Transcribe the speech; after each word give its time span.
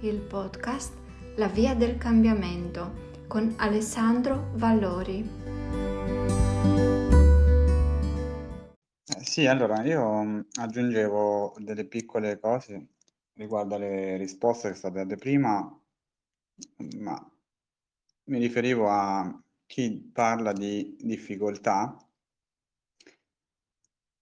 il 0.00 0.20
podcast 0.20 0.92
La 1.36 1.48
via 1.48 1.74
del 1.74 1.98
cambiamento 1.98 3.06
con 3.26 3.54
Alessandro 3.58 4.50
Vallori. 4.54 5.28
Eh, 9.06 9.24
sì, 9.24 9.46
allora 9.46 9.82
io 9.82 10.22
mm, 10.22 10.40
aggiungevo 10.60 11.56
delle 11.58 11.84
piccole 11.84 12.38
cose 12.38 12.90
riguardo 13.34 13.74
alle 13.74 14.16
risposte 14.16 14.68
che 14.68 14.76
state 14.76 14.98
date 15.04 15.16
prima, 15.16 15.80
ma 16.98 17.30
mi 18.24 18.38
riferivo 18.38 18.88
a 18.88 19.42
chi 19.66 20.10
parla 20.12 20.52
di 20.52 20.96
difficoltà, 21.00 21.96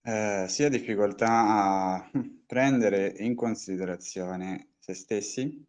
eh, 0.01 0.45
sia 0.47 0.69
difficoltà 0.69 1.29
a 1.29 2.11
prendere 2.47 3.13
in 3.19 3.35
considerazione 3.35 4.69
se 4.87 4.93
stessi 4.93 5.65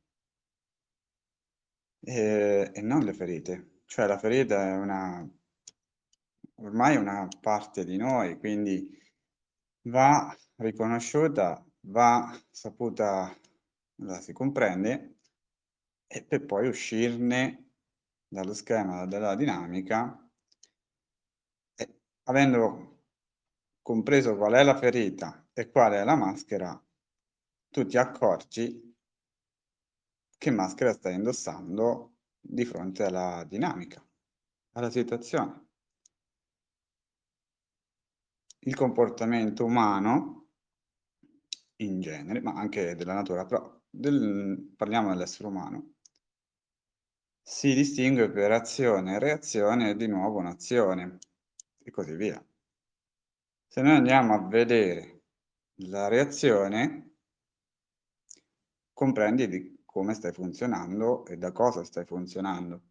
e, 2.09 2.71
e 2.73 2.81
non 2.81 3.05
le 3.05 3.13
ferite. 3.13 3.83
Cioè 3.85 4.07
la 4.07 4.19
ferita 4.19 4.67
è 4.67 4.77
una, 4.77 5.29
ormai 6.57 6.97
una 6.97 7.29
parte 7.41 7.85
di 7.85 7.97
noi, 7.97 8.39
quindi 8.39 8.89
va 9.89 10.35
riconosciuta, 10.57 11.63
va 11.81 12.35
saputa, 12.51 13.37
la 13.97 14.21
si 14.21 14.33
comprende 14.33 15.17
e 16.07 16.25
per 16.25 16.47
poi 16.47 16.69
uscirne 16.69 17.73
dallo 18.27 18.55
schema 18.55 19.05
della 19.07 19.35
dinamica 19.35 20.31
e 21.75 22.01
avendo 22.25 23.03
compreso 23.83 24.37
qual 24.37 24.55
è 24.55 24.63
la 24.63 24.77
ferita 24.77 25.47
e 25.53 25.71
qual 25.71 25.93
è 25.93 26.05
la 26.05 26.17
maschera, 26.17 26.83
tu 27.71 27.87
ti 27.87 27.99
accorgi 27.99 28.88
che 30.39 30.51
maschera 30.51 30.93
stai 30.93 31.15
indossando 31.15 32.15
di 32.41 32.65
fronte 32.65 33.03
alla 33.03 33.45
dinamica, 33.45 34.03
alla 34.73 34.89
situazione. 34.89 35.67
Il 38.61 38.75
comportamento 38.75 39.65
umano, 39.65 40.47
in 41.81 42.01
genere, 42.01 42.41
ma 42.41 42.53
anche 42.55 42.95
della 42.95 43.15
natura, 43.15 43.45
però 43.45 43.81
del, 43.91 44.73
parliamo 44.77 45.11
dell'essere 45.11 45.49
umano, 45.49 45.95
si 47.43 47.75
distingue 47.75 48.31
per 48.31 48.53
azione, 48.53 49.19
reazione 49.19 49.91
e 49.91 49.97
di 49.97 50.07
nuovo 50.07 50.39
un'azione, 50.39 51.19
e 51.83 51.91
così 51.91 52.15
via. 52.15 52.45
Se 53.67 53.83
noi 53.83 53.97
andiamo 53.97 54.35
a 54.35 54.47
vedere 54.47 55.23
la 55.83 56.09
reazione, 56.09 57.17
comprendi 58.93 59.49
di 59.49 59.78
come 59.91 60.13
stai 60.13 60.33
funzionando 60.33 61.25
e 61.25 61.39
da 61.39 61.51
cosa 61.51 61.83
stai 61.83 62.05
funzionando. 62.05 62.83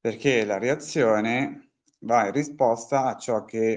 Perché 0.00 0.44
la 0.44 0.58
reazione 0.58 1.74
va 2.00 2.26
in 2.26 2.32
risposta 2.32 3.06
a 3.06 3.16
ciò 3.16 3.44
che 3.44 3.74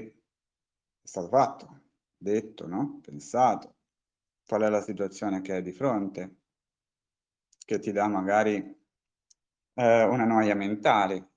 è 1.00 1.06
stato 1.06 1.28
fatto, 1.28 1.82
detto, 2.16 2.66
no? 2.66 2.98
pensato, 3.00 3.76
qual 4.44 4.62
è 4.62 4.68
la 4.68 4.82
situazione 4.82 5.40
che 5.40 5.52
hai 5.52 5.62
di 5.62 5.72
fronte, 5.72 6.40
che 7.64 7.78
ti 7.78 7.92
dà 7.92 8.08
magari 8.08 8.56
eh, 9.74 10.04
una 10.04 10.24
noia 10.24 10.56
mentale, 10.56 11.30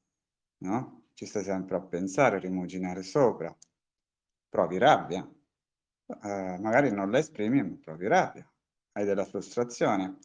no? 0.64 1.10
Ci 1.14 1.28
stai 1.28 1.44
sempre 1.44 1.76
a 1.76 1.82
pensare, 1.82 2.38
a 2.38 2.40
rimuginare 2.40 3.04
sopra, 3.04 3.56
provi 4.50 4.80
rabbia, 4.80 5.24
eh, 6.24 6.58
magari 6.60 6.92
non 6.92 7.12
la 7.12 7.20
esprimi, 7.20 7.62
ma 7.62 7.78
provi 7.80 8.08
rabbia 8.08 8.52
hai 8.94 9.06
della 9.06 9.26
frustrazione. 9.26 10.20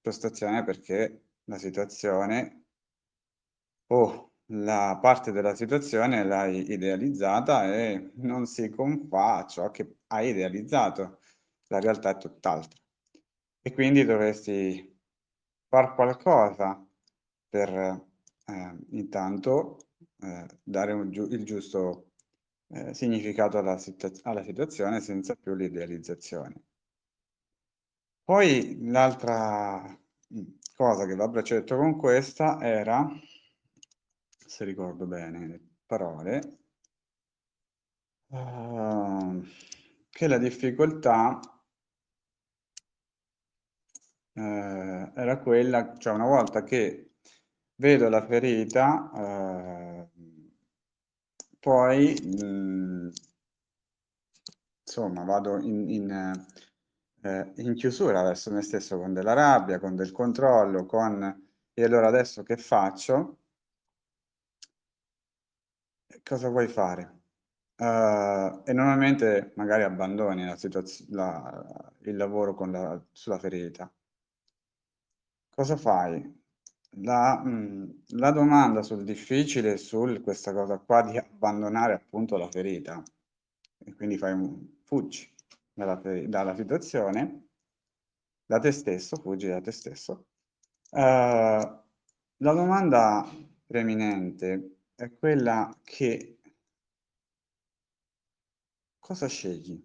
Frustrazione 0.00 0.64
perché 0.64 1.26
la 1.44 1.58
situazione 1.58 2.64
o 3.88 4.32
la 4.46 4.98
parte 5.00 5.32
della 5.32 5.54
situazione 5.54 6.24
l'hai 6.24 6.70
idealizzata 6.70 7.74
e 7.74 8.12
non 8.16 8.46
si 8.46 8.68
confà 8.70 9.38
a 9.38 9.46
ciò 9.46 9.70
che 9.70 9.96
hai 10.08 10.30
idealizzato. 10.30 11.20
La 11.68 11.80
realtà 11.80 12.10
è 12.10 12.16
tutt'altra. 12.18 12.78
E 13.62 13.72
quindi 13.72 14.04
dovresti 14.04 15.00
far 15.68 15.94
qualcosa 15.94 16.84
per 17.48 17.70
eh, 18.46 18.76
intanto 18.90 19.78
eh, 20.20 20.46
dare 20.62 21.08
giu 21.10 21.24
il 21.24 21.44
giusto 21.44 22.10
eh, 22.68 22.92
significato 22.94 23.58
alla, 23.58 23.78
alla 24.22 24.42
situazione 24.42 25.00
senza 25.00 25.34
più 25.34 25.54
l'idealizzazione. 25.54 26.62
Poi 28.32 28.78
l'altra 28.88 29.82
mm, 30.34 30.42
cosa 30.74 31.04
che 31.04 31.14
va 31.14 31.24
a 31.24 31.28
braccetto 31.28 31.76
con 31.76 31.98
questa 31.98 32.58
era, 32.62 33.06
se 34.46 34.64
ricordo 34.64 35.04
bene 35.04 35.46
le 35.46 35.60
parole, 35.84 36.58
uh, 38.28 39.44
che 40.08 40.26
la 40.28 40.38
difficoltà 40.38 41.40
uh, 44.32 44.40
era 44.40 45.38
quella, 45.42 45.94
cioè 45.98 46.14
una 46.14 46.24
volta 46.24 46.64
che 46.64 47.16
vedo 47.74 48.08
la 48.08 48.24
ferita, 48.24 49.10
uh, 49.12 50.10
poi 51.60 52.18
mh, 52.18 52.46
mm, 52.46 53.08
insomma 54.86 55.22
vado 55.24 55.58
in, 55.60 55.90
in 55.90 56.46
eh, 57.22 57.52
in 57.56 57.74
chiusura 57.74 58.22
verso 58.22 58.50
me 58.50 58.62
stesso 58.62 58.98
con 58.98 59.12
della 59.12 59.32
rabbia, 59.32 59.78
con 59.78 59.94
del 59.96 60.12
controllo, 60.12 60.86
con 60.86 61.48
e 61.74 61.84
allora 61.84 62.08
adesso 62.08 62.42
che 62.42 62.56
faccio? 62.56 63.38
Cosa 66.22 66.48
vuoi 66.48 66.68
fare? 66.68 67.20
Uh, 67.76 68.62
e 68.64 68.72
normalmente 68.72 69.52
magari 69.56 69.82
abbandoni 69.82 70.44
la 70.44 70.56
la, 71.08 71.92
il 72.02 72.16
lavoro 72.16 72.54
la, 72.70 73.02
sulla 73.10 73.38
ferita. 73.38 73.90
Cosa 75.54 75.76
fai? 75.76 76.40
La, 76.96 77.40
mh, 77.42 77.48
mm, 77.50 77.90
la 78.18 78.30
domanda 78.30 78.82
sul 78.82 79.04
difficile, 79.04 79.76
su 79.78 80.20
questa 80.22 80.52
cosa 80.52 80.78
qua 80.78 81.02
di 81.02 81.16
abbandonare 81.16 81.94
appunto 81.94 82.36
la 82.36 82.48
ferita, 82.48 83.02
e 83.84 83.94
quindi 83.94 84.18
fai 84.18 84.32
un 84.32 84.66
fuggi, 84.84 85.31
dalla, 85.72 86.00
dalla 86.26 86.54
situazione, 86.54 87.48
da 88.44 88.58
te 88.58 88.72
stesso, 88.72 89.16
fuggi 89.16 89.48
da 89.48 89.60
te 89.60 89.72
stesso. 89.72 90.26
Uh, 90.90 90.98
la 90.98 92.52
domanda 92.52 93.26
preeminente 93.66 94.80
è 94.94 95.10
quella 95.16 95.74
che 95.82 96.38
cosa 98.98 99.26
scegli? 99.26 99.82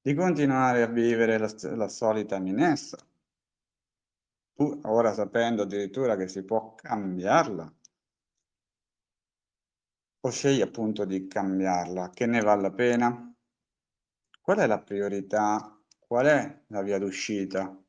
Di 0.00 0.14
continuare 0.14 0.82
a 0.82 0.88
vivere 0.88 1.38
la, 1.38 1.54
la 1.76 1.88
solita 1.88 2.38
minessa, 2.40 2.98
tu 4.54 4.80
ora 4.84 5.12
sapendo 5.12 5.62
addirittura 5.62 6.16
che 6.16 6.26
si 6.26 6.42
può 6.42 6.74
cambiarla, 6.74 7.72
o 10.24 10.30
scegli 10.30 10.60
appunto 10.60 11.04
di 11.04 11.26
cambiarla, 11.26 12.10
che 12.10 12.26
ne 12.26 12.40
vale 12.40 12.62
la 12.62 12.72
pena? 12.72 13.31
Qual 14.42 14.58
è 14.58 14.66
la 14.66 14.80
priorità? 14.80 15.80
Qual 16.00 16.26
è 16.26 16.64
la 16.66 16.82
via 16.82 16.98
d'uscita? 16.98 17.80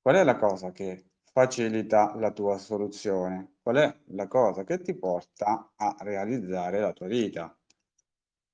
Qual 0.00 0.14
è 0.16 0.24
la 0.24 0.36
cosa 0.36 0.72
che 0.72 1.10
facilita 1.30 2.14
la 2.16 2.32
tua 2.32 2.56
soluzione? 2.56 3.56
Qual 3.60 3.76
è 3.76 3.98
la 4.06 4.26
cosa 4.28 4.64
che 4.64 4.80
ti 4.80 4.94
porta 4.94 5.74
a 5.76 5.94
realizzare 6.00 6.80
la 6.80 6.94
tua 6.94 7.06
vita? 7.06 7.54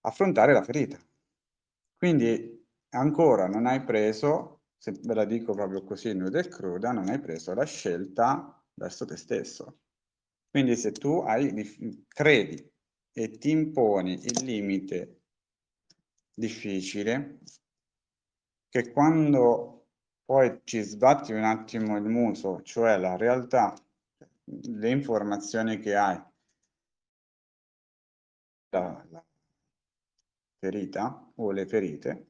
Affrontare 0.01 0.53
la 0.53 0.65
ferita. 0.65 0.99
Quindi 1.97 2.67
ancora 2.91 3.47
non 3.47 3.67
hai 3.67 3.85
preso, 3.85 4.63
se 4.77 4.99
ve 5.01 5.15
la 5.15 5.25
dico 5.25 5.55
proprio 5.55 5.85
così 5.85 6.13
nuda 6.15 6.41
e 6.41 6.49
cruda, 6.49 6.91
non 6.91 7.09
hai 7.11 7.21
preso 7.21 7.55
la 7.55 7.65
scelta 7.65 8.61
verso 8.75 9.05
te 9.05 9.17
stesso. 9.17 9.83
Quindi 10.51 10.75
se 10.75 10.91
tu 10.91 11.21
hai, 11.21 12.05
credi 12.09 12.73
e 13.13 13.39
ti 13.39 13.51
imponi 13.51 14.15
il 14.15 14.45
limite 14.45 15.24
difficile 16.35 17.39
che 18.69 18.91
quando 18.91 19.87
poi 20.25 20.61
ci 20.65 20.81
sbatti 20.81 21.33
un 21.33 21.45
attimo 21.45 21.97
il 21.97 22.05
muso, 22.05 22.63
cioè 22.63 22.97
la 22.99 23.17
realtà, 23.17 23.75
le 24.45 24.91
informazioni 24.91 25.79
che 25.79 25.95
hai, 25.95 26.21
la, 28.71 29.07
la 29.11 29.25
ferita 30.59 31.33
o 31.37 31.51
le 31.53 31.67
ferite, 31.67 32.27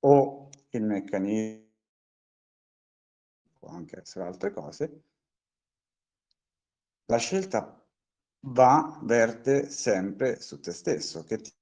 o 0.00 0.48
il 0.70 0.82
meccanismo, 0.84 1.70
può 3.58 3.70
anche 3.70 4.00
essere 4.00 4.26
altre 4.26 4.52
cose, 4.52 5.02
la 7.06 7.16
scelta 7.16 7.84
va, 8.40 8.98
verte 9.02 9.68
sempre 9.70 10.40
su 10.40 10.60
te 10.60 10.72
stesso, 10.72 11.24
che 11.24 11.38
ti 11.38 11.52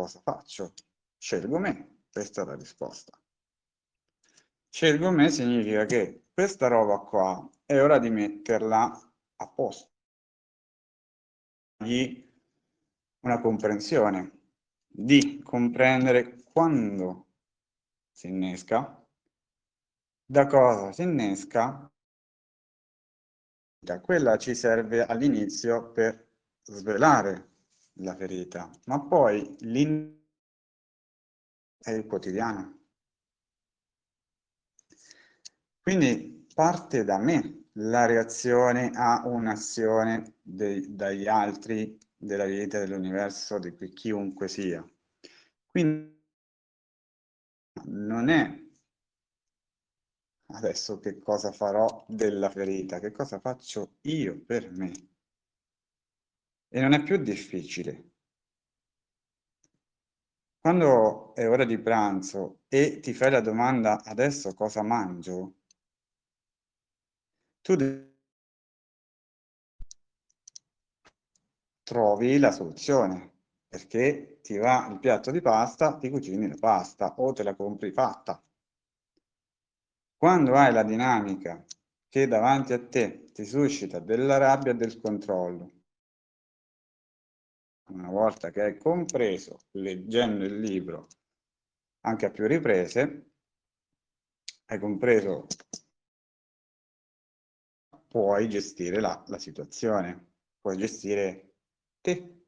cosa 0.00 0.20
faccio? 0.20 0.72
Scelgo 1.18 1.58
me, 1.58 2.04
questa 2.10 2.42
è 2.42 2.44
la 2.46 2.54
risposta. 2.54 3.18
Scelgo 4.70 5.10
me 5.10 5.30
significa 5.30 5.84
che 5.84 6.28
questa 6.32 6.68
roba 6.68 6.98
qua 7.00 7.48
è 7.66 7.80
ora 7.80 7.98
di 7.98 8.08
metterla 8.08 9.12
a 9.36 9.48
posto. 9.48 9.88
Una 13.20 13.40
comprensione, 13.40 14.40
di 14.86 15.40
comprendere 15.42 16.42
quando 16.44 17.26
si 18.10 18.28
innesca, 18.28 19.06
da 20.24 20.46
cosa 20.46 20.92
si 20.92 21.02
innesca, 21.02 21.90
quella 24.00 24.38
ci 24.38 24.54
serve 24.54 25.04
all'inizio 25.04 25.90
per 25.90 26.28
svelare 26.62 27.49
la 28.02 28.14
ferita, 28.16 28.70
ma 28.86 29.00
poi 29.00 29.56
l'in 29.60 30.18
è 31.78 31.90
il 31.92 32.06
quotidiano. 32.06 32.78
Quindi 35.80 36.46
parte 36.54 37.04
da 37.04 37.18
me 37.18 37.68
la 37.74 38.06
reazione 38.06 38.90
a 38.94 39.26
un'azione 39.26 40.34
dagli 40.42 41.26
altri 41.26 41.98
della 42.16 42.44
vita, 42.44 42.78
dell'universo, 42.78 43.58
di 43.58 43.74
chiunque 43.92 44.46
sia. 44.48 44.84
Quindi 45.66 46.18
non 47.84 48.28
è 48.28 48.68
adesso 50.52 50.98
che 50.98 51.18
cosa 51.18 51.52
farò 51.52 52.04
della 52.08 52.50
ferita, 52.50 52.98
che 52.98 53.12
cosa 53.12 53.38
faccio 53.38 53.96
io 54.02 54.38
per 54.44 54.70
me. 54.70 55.09
E 56.72 56.80
non 56.80 56.94
è 56.94 57.02
più 57.02 57.16
difficile. 57.18 58.10
Quando 60.60 61.34
è 61.34 61.46
ora 61.46 61.64
di 61.66 61.78
pranzo 61.78 62.60
e 62.68 63.00
ti 63.00 63.12
fai 63.12 63.30
la 63.30 63.40
domanda 63.40 64.02
adesso 64.04 64.54
cosa 64.54 64.82
mangio, 64.82 65.54
tu 67.64 67.76
trovi 71.82 72.38
la 72.38 72.52
soluzione 72.52 73.32
perché 73.68 74.38
ti 74.42 74.56
va 74.56 74.88
il 74.90 74.98
piatto 74.98 75.30
di 75.30 75.42
pasta, 75.42 75.96
ti 75.98 76.08
cucini 76.08 76.48
la 76.48 76.56
pasta 76.58 77.14
o 77.18 77.32
te 77.34 77.42
la 77.42 77.54
compri 77.54 77.92
fatta. 77.92 78.42
Quando 80.16 80.54
hai 80.54 80.72
la 80.72 80.84
dinamica 80.84 81.64
che 82.08 82.28
davanti 82.28 82.72
a 82.72 82.78
te 82.78 83.24
ti 83.32 83.44
suscita 83.44 83.98
della 83.98 84.36
rabbia 84.36 84.70
e 84.70 84.76
del 84.76 85.00
controllo, 85.00 85.79
una 87.90 88.08
volta 88.08 88.50
che 88.50 88.62
hai 88.62 88.76
compreso, 88.76 89.60
leggendo 89.72 90.44
il 90.44 90.58
libro, 90.58 91.08
anche 92.00 92.26
a 92.26 92.30
più 92.30 92.46
riprese, 92.46 93.32
hai 94.66 94.78
compreso, 94.78 95.46
puoi 98.08 98.48
gestire 98.48 99.00
la, 99.00 99.22
la 99.26 99.38
situazione, 99.38 100.34
puoi 100.60 100.76
gestire 100.76 101.54
te, 102.00 102.46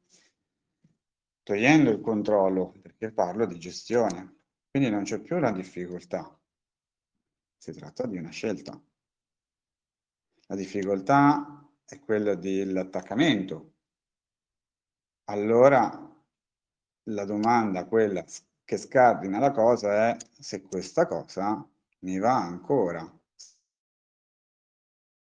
togliendo 1.43 1.91
il 1.91 2.01
controllo, 2.01 2.71
perché 2.81 3.11
parlo 3.11 3.45
di 3.45 3.59
gestione, 3.59 4.41
quindi 4.69 4.89
non 4.89 5.03
c'è 5.03 5.19
più 5.19 5.39
la 5.39 5.51
difficoltà, 5.51 6.39
si 7.57 7.71
tratta 7.71 8.07
di 8.07 8.17
una 8.17 8.29
scelta. 8.31 8.81
La 10.47 10.55
difficoltà 10.55 11.71
è 11.85 11.99
quella 11.99 12.35
dell'attaccamento, 12.35 13.72
allora 15.25 16.11
la 17.07 17.25
domanda, 17.25 17.85
quella 17.85 18.23
che 18.63 18.77
scardina 18.77 19.39
la 19.39 19.51
cosa, 19.51 20.09
è 20.09 20.17
se 20.39 20.61
questa 20.61 21.07
cosa 21.07 21.67
mi 21.99 22.17
va 22.19 22.35
ancora. 22.35 23.09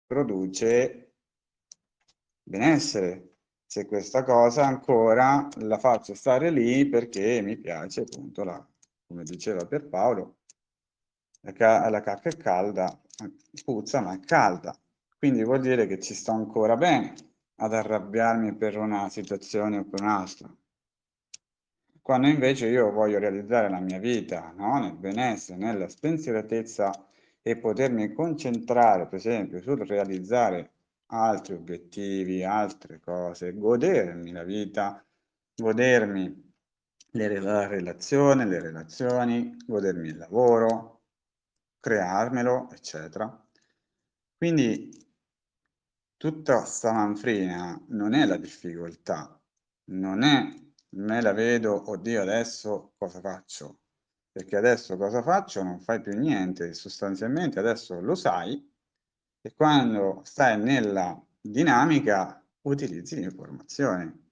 Produce 0.06 1.13
benessere. 2.44 3.25
Se 3.69 3.86
questa 3.86 4.24
cosa 4.24 4.66
ancora 4.66 5.48
la 5.57 5.78
faccio 5.78 6.16
stare 6.16 6.50
lì 6.50 6.88
perché 6.90 7.40
mi 7.42 7.56
piace 7.56 8.01
appunto 8.01 8.44
la, 8.44 8.68
come 9.06 9.24
diceva 9.24 9.63
Pierpaolo, 9.66 10.38
la, 11.42 11.90
la 11.90 12.01
cacca 12.01 12.30
è 12.30 12.36
calda, 12.38 13.00
puzza 13.63 14.01
ma 14.01 14.13
è 14.16 14.19
calda. 14.19 14.75
Quindi 15.19 15.44
vuol 15.44 15.62
dire 15.62 15.86
che 15.86 16.00
ci 16.00 16.16
sto 16.16 16.31
ancora 16.31 16.75
bene 16.75 17.29
ad 17.60 17.74
arrabbiarmi 17.74 18.56
per 18.56 18.78
una 18.78 19.10
situazione 19.10 19.80
o 19.80 19.86
per 19.86 20.02
un'altra. 20.02 20.50
Quando 22.02 22.28
invece 22.28 22.68
io 22.68 22.92
voglio 22.92 23.20
realizzare 23.20 23.70
la 23.70 23.80
mia 23.80 24.00
vita 24.00 24.52
no? 24.56 24.80
nel 24.80 24.96
benessere, 24.96 25.60
nella 25.60 25.88
spensieratezza 25.88 26.92
e 27.42 27.58
potermi 27.58 28.14
concentrare, 28.14 29.06
per 29.06 29.20
esempio, 29.20 29.62
sul 29.62 29.86
realizzare 29.86 30.72
altri 31.08 31.54
obiettivi, 31.54 32.44
altre 32.44 33.00
cose, 33.00 33.54
godermi 33.54 34.32
la 34.32 34.44
vita, 34.44 35.04
godermi 35.56 36.54
le, 37.12 37.40
la 37.40 37.68
relazione, 37.68 38.46
le 38.46 38.60
relazioni, 38.60 39.56
godermi 39.66 40.10
il 40.10 40.18
lavoro, 40.18 41.02
crearmelo, 41.80 42.70
eccetera. 42.72 43.46
Quindi 44.38 44.90
tutta 46.19 46.66
sta 46.66 46.92
manfrina 46.92 47.81
non 47.88 48.13
è 48.13 48.25
la 48.25 48.36
difficoltà, 48.36 49.42
non 49.92 50.21
è 50.21 50.54
me 50.98 51.21
la 51.21 51.31
vedo, 51.31 51.89
oddio 51.92 52.21
adesso 52.21 52.92
cosa 52.98 53.21
faccio? 53.21 53.80
Perché 54.30 54.57
adesso 54.57 54.98
cosa 54.98 55.21
faccio? 55.21 55.63
Non 55.63 55.80
fai 55.80 56.01
più 56.01 56.18
niente, 56.18 56.74
sostanzialmente 56.74 57.60
adesso 57.60 58.01
lo 58.01 58.16
sai 58.16 58.69
e 59.42 59.54
quando 59.56 60.19
stai 60.25 60.60
nella 60.60 61.18
dinamica 61.39 62.45
utilizzi 62.63 63.15
l'informazione. 63.15 64.31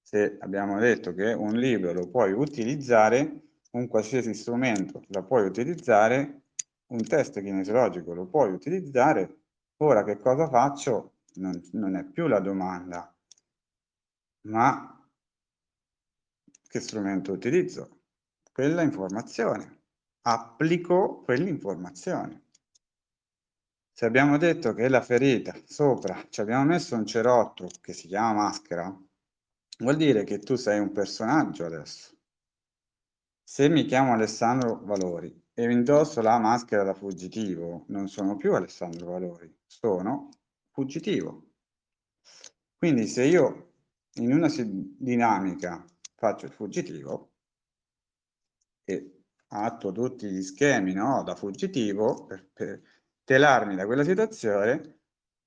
Se 0.00 0.38
abbiamo 0.40 0.78
detto 0.78 1.12
che 1.12 1.34
un 1.34 1.52
libro 1.52 1.92
lo 1.92 2.08
puoi 2.08 2.32
utilizzare, 2.32 3.42
un 3.72 3.88
qualsiasi 3.88 4.32
strumento 4.32 5.02
lo 5.08 5.22
puoi 5.26 5.44
utilizzare, 5.44 6.44
un 6.92 7.06
test 7.06 7.42
kinesiologico 7.42 8.14
lo 8.14 8.24
puoi 8.24 8.50
utilizzare, 8.52 9.40
ora 9.82 10.02
che 10.02 10.18
cosa 10.18 10.48
faccio? 10.48 11.15
Non, 11.36 11.60
non 11.72 11.96
è 11.96 12.04
più 12.04 12.26
la 12.26 12.40
domanda, 12.40 13.14
ma 14.42 14.96
che 16.68 16.80
strumento 16.80 17.32
utilizzo? 17.32 18.00
Quella 18.52 18.82
informazione. 18.82 19.84
Applico 20.22 21.22
quell'informazione. 21.22 22.44
Se 23.92 24.04
abbiamo 24.04 24.36
detto 24.36 24.74
che 24.74 24.88
la 24.88 25.00
ferita 25.00 25.54
sopra 25.64 26.26
ci 26.28 26.42
abbiamo 26.42 26.64
messo 26.64 26.94
un 26.96 27.06
cerotto 27.06 27.68
che 27.80 27.94
si 27.94 28.08
chiama 28.08 28.42
maschera, 28.42 28.94
vuol 29.78 29.96
dire 29.96 30.24
che 30.24 30.38
tu 30.38 30.56
sei 30.56 30.80
un 30.80 30.92
personaggio 30.92 31.64
adesso. 31.64 32.14
Se 33.42 33.68
mi 33.68 33.86
chiamo 33.86 34.12
Alessandro 34.12 34.80
Valori 34.84 35.44
e 35.54 35.70
indosso 35.70 36.20
la 36.20 36.38
maschera 36.38 36.82
da 36.82 36.92
fuggitivo, 36.92 37.84
non 37.88 38.08
sono 38.08 38.36
più 38.36 38.54
Alessandro 38.54 39.12
Valori, 39.12 39.50
sono 39.64 40.28
fuggitivo. 40.76 41.52
Quindi 42.76 43.06
se 43.06 43.24
io 43.24 43.72
in 44.16 44.30
una 44.30 44.50
dinamica 44.58 45.82
faccio 46.14 46.44
il 46.44 46.52
fuggitivo 46.52 47.32
e 48.84 49.22
attuo 49.48 49.92
tutti 49.92 50.28
gli 50.28 50.42
schemi 50.42 50.92
no, 50.92 51.22
da 51.22 51.34
fuggitivo 51.34 52.26
per, 52.26 52.46
per 52.52 52.82
telarmi 53.24 53.74
da 53.74 53.86
quella 53.86 54.04
situazione, 54.04 54.98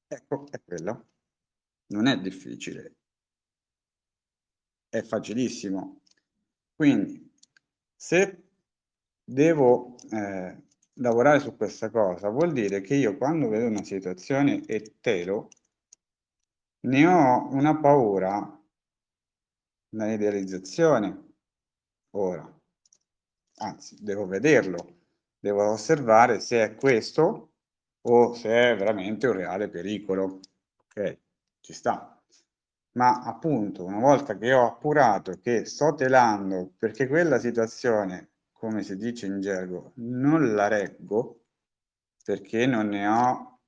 ecco, 0.08 0.48
è 0.50 0.64
quello. 0.64 1.10
Non 1.90 2.08
è 2.08 2.20
difficile. 2.20 2.96
È 4.90 5.04
facilissimo. 5.04 6.02
Quindi, 6.74 7.32
se 7.96 8.50
devo 9.24 9.96
eh, 10.10 10.69
lavorare 11.00 11.40
su 11.40 11.56
questa 11.56 11.90
cosa 11.90 12.30
vuol 12.30 12.52
dire 12.54 12.82
che 12.82 12.96
io 12.96 13.18
quando 13.18 13.50
vedo 13.50 13.66
una 13.66 13.84
situazione 13.84 14.64
e 14.66 14.96
telo, 15.00 15.50
ne 16.82 17.06
ho 17.06 17.48
una 17.52 17.78
paura 17.78 18.58
nell'idealizzazione 19.90 21.28
ora. 22.12 22.60
Anzi, 23.62 23.98
devo 24.02 24.26
vederlo, 24.26 25.00
devo 25.40 25.72
osservare 25.72 26.40
se 26.40 26.64
è 26.64 26.76
questo 26.76 27.52
o 28.02 28.34
se 28.34 28.50
è 28.50 28.76
veramente 28.78 29.28
un 29.28 29.34
reale 29.34 29.70
pericolo. 29.70 30.40
Ok, 30.84 31.18
ci 31.60 31.74
sta. 31.74 32.14
Ma 32.94 33.22
appunto, 33.22 33.86
una 33.86 34.00
volta 34.00 34.38
che 34.38 34.54
ho 34.54 34.66
appurato 34.66 35.40
che 35.40 35.66
sto 35.66 35.94
telando 35.94 36.74
perché 36.78 37.08
quella 37.08 37.38
situazione 37.40 38.29
come 38.60 38.84
si 38.84 38.98
dice 38.98 39.26
in 39.26 39.40
gergo, 39.40 39.94
non 39.96 40.54
la 40.54 40.68
reggo 40.68 41.46
perché 42.24 42.66
non 42.66 42.90
ne 42.90 43.08
ho 43.08 43.60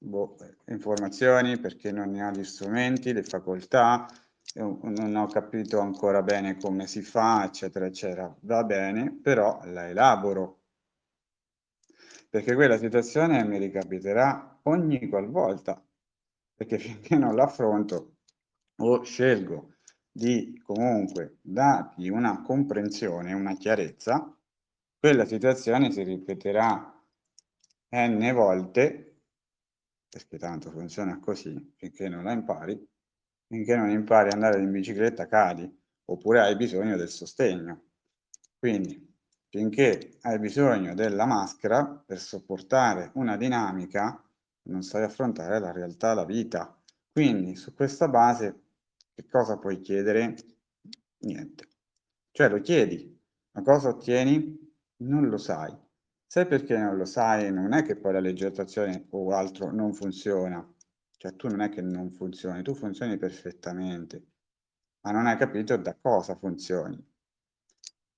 boh, 0.00 0.36
informazioni, 0.66 1.58
perché 1.58 1.90
non 1.90 2.10
ne 2.10 2.22
ho 2.22 2.30
gli 2.30 2.44
strumenti, 2.44 3.12
le 3.12 3.22
facoltà, 3.22 4.06
non 4.54 5.14
ho 5.16 5.26
capito 5.26 5.80
ancora 5.80 6.22
bene 6.22 6.58
come 6.58 6.86
si 6.86 7.02
fa, 7.02 7.44
eccetera, 7.44 7.86
eccetera. 7.86 8.36
Va 8.40 8.62
bene, 8.64 9.18
però 9.22 9.60
la 9.64 9.88
elaboro. 9.88 10.58
perché 12.32 12.54
quella 12.54 12.78
situazione 12.78 13.44
mi 13.44 13.58
ricapiterà 13.58 14.58
ogni 14.62 15.06
qualvolta, 15.08 15.82
perché 16.54 16.78
finché 16.78 17.16
non 17.16 17.34
l'affronto 17.34 18.16
o 18.76 19.02
scelgo 19.02 19.71
di 20.12 20.60
comunque 20.62 21.38
dargli 21.40 22.08
una 22.08 22.42
comprensione, 22.42 23.32
una 23.32 23.56
chiarezza, 23.56 24.36
quella 24.98 25.24
situazione 25.24 25.90
si 25.90 26.02
ripeterà 26.02 26.88
n 27.94 28.32
volte, 28.34 29.20
perché 30.08 30.38
tanto 30.38 30.70
funziona 30.70 31.18
così, 31.18 31.72
finché 31.76 32.08
non 32.08 32.24
la 32.24 32.32
impari, 32.32 32.86
finché 33.46 33.74
non 33.74 33.88
impari 33.90 34.28
ad 34.28 34.34
andare 34.34 34.60
in 34.60 34.70
bicicletta 34.70 35.26
cadi, 35.26 35.70
oppure 36.06 36.40
hai 36.40 36.56
bisogno 36.56 36.96
del 36.96 37.08
sostegno. 37.08 37.84
Quindi, 38.58 39.10
finché 39.48 40.18
hai 40.22 40.38
bisogno 40.38 40.94
della 40.94 41.26
maschera 41.26 41.86
per 41.86 42.18
sopportare 42.18 43.10
una 43.14 43.36
dinamica, 43.36 44.22
non 44.64 44.82
sai 44.82 45.02
affrontare 45.04 45.58
la 45.58 45.72
realtà, 45.72 46.14
la 46.14 46.24
vita. 46.24 46.78
Quindi, 47.10 47.56
su 47.56 47.74
questa 47.74 48.08
base, 48.08 48.61
che 49.22 49.28
cosa 49.28 49.56
puoi 49.56 49.80
chiedere? 49.80 50.34
Niente. 51.18 51.68
Cioè 52.32 52.48
lo 52.48 52.60
chiedi, 52.60 53.18
ma 53.52 53.62
cosa 53.62 53.90
ottieni? 53.90 54.58
Non 55.02 55.28
lo 55.28 55.38
sai. 55.38 55.76
Sai 56.26 56.46
perché 56.46 56.76
non 56.76 56.96
lo 56.96 57.04
sai? 57.04 57.52
Non 57.52 57.72
è 57.72 57.82
che 57.82 57.96
poi 57.96 58.12
la 58.14 58.20
leggettazione 58.20 59.06
o 59.10 59.30
altro 59.32 59.70
non 59.70 59.92
funziona. 59.92 60.66
Cioè 61.16 61.36
tu 61.36 61.48
non 61.48 61.60
è 61.60 61.68
che 61.68 61.82
non 61.82 62.10
funzioni, 62.10 62.62
tu 62.62 62.74
funzioni 62.74 63.16
perfettamente, 63.16 64.26
ma 65.02 65.12
non 65.12 65.26
hai 65.26 65.36
capito 65.36 65.76
da 65.76 65.94
cosa 65.94 66.34
funzioni. 66.34 67.00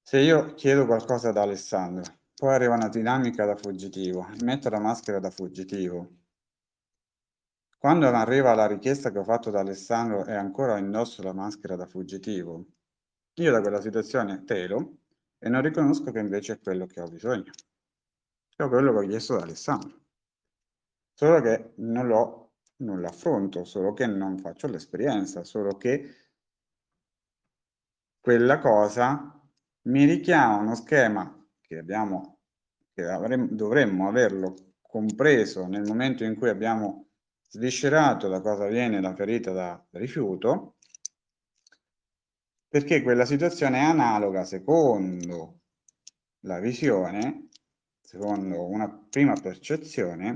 Se 0.00 0.18
io 0.20 0.54
chiedo 0.54 0.86
qualcosa 0.86 1.28
ad 1.28 1.36
Alessandro, 1.36 2.20
poi 2.34 2.54
arriva 2.54 2.74
una 2.74 2.88
dinamica 2.88 3.44
da 3.44 3.56
fuggitivo, 3.56 4.26
metto 4.42 4.70
la 4.70 4.80
maschera 4.80 5.18
da 5.18 5.30
fuggitivo. 5.30 6.23
Quando 7.84 8.06
arriva 8.08 8.54
la 8.54 8.66
richiesta 8.66 9.12
che 9.12 9.18
ho 9.18 9.24
fatto 9.24 9.50
ad 9.50 9.56
Alessandro 9.56 10.24
e 10.24 10.32
ancora 10.32 10.78
indosso 10.78 11.22
la 11.22 11.34
maschera 11.34 11.76
da 11.76 11.84
fuggitivo, 11.84 12.64
io 13.34 13.52
da 13.52 13.60
quella 13.60 13.82
situazione 13.82 14.42
telo 14.44 15.00
e 15.38 15.50
non 15.50 15.60
riconosco 15.60 16.10
che 16.10 16.18
invece 16.18 16.54
è 16.54 16.60
quello 16.60 16.86
che 16.86 17.02
ho 17.02 17.08
bisogno 17.08 17.50
è 18.56 18.68
quello 18.68 18.90
che 18.90 19.04
ho 19.04 19.06
chiesto 19.06 19.34
ad 19.34 19.42
Alessandro. 19.42 20.00
Solo 21.12 21.42
che 21.42 21.72
non 21.74 22.06
lo 22.06 22.52
non 22.76 23.02
l'affronto, 23.02 23.64
solo 23.64 23.92
che 23.92 24.06
non 24.06 24.38
faccio 24.38 24.66
l'esperienza, 24.66 25.44
solo 25.44 25.76
che 25.76 26.30
quella 28.18 28.60
cosa 28.60 29.38
mi 29.88 30.06
richiama 30.06 30.56
uno 30.56 30.74
schema 30.74 31.46
che 31.60 31.76
abbiamo, 31.76 32.38
che 32.94 33.04
avremmo, 33.04 33.48
dovremmo 33.50 34.08
averlo 34.08 34.54
compreso 34.80 35.66
nel 35.66 35.82
momento 35.82 36.24
in 36.24 36.34
cui 36.34 36.48
abbiamo 36.48 37.03
sviscerato 37.54 38.26
da 38.26 38.40
cosa 38.40 38.66
viene 38.66 39.00
la 39.00 39.14
ferita 39.14 39.52
da 39.52 39.86
rifiuto, 39.92 40.78
perché 42.66 43.00
quella 43.00 43.24
situazione 43.24 43.78
è 43.78 43.84
analoga, 43.84 44.44
secondo 44.44 45.60
la 46.40 46.58
visione, 46.58 47.50
secondo 48.00 48.66
una 48.66 48.88
prima 49.08 49.34
percezione, 49.34 50.34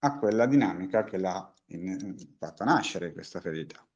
a 0.00 0.18
quella 0.18 0.46
dinamica 0.46 1.04
che 1.04 1.18
l'ha 1.18 1.54
fatto 2.38 2.64
nascere 2.64 3.12
questa 3.12 3.40
ferita. 3.40 3.86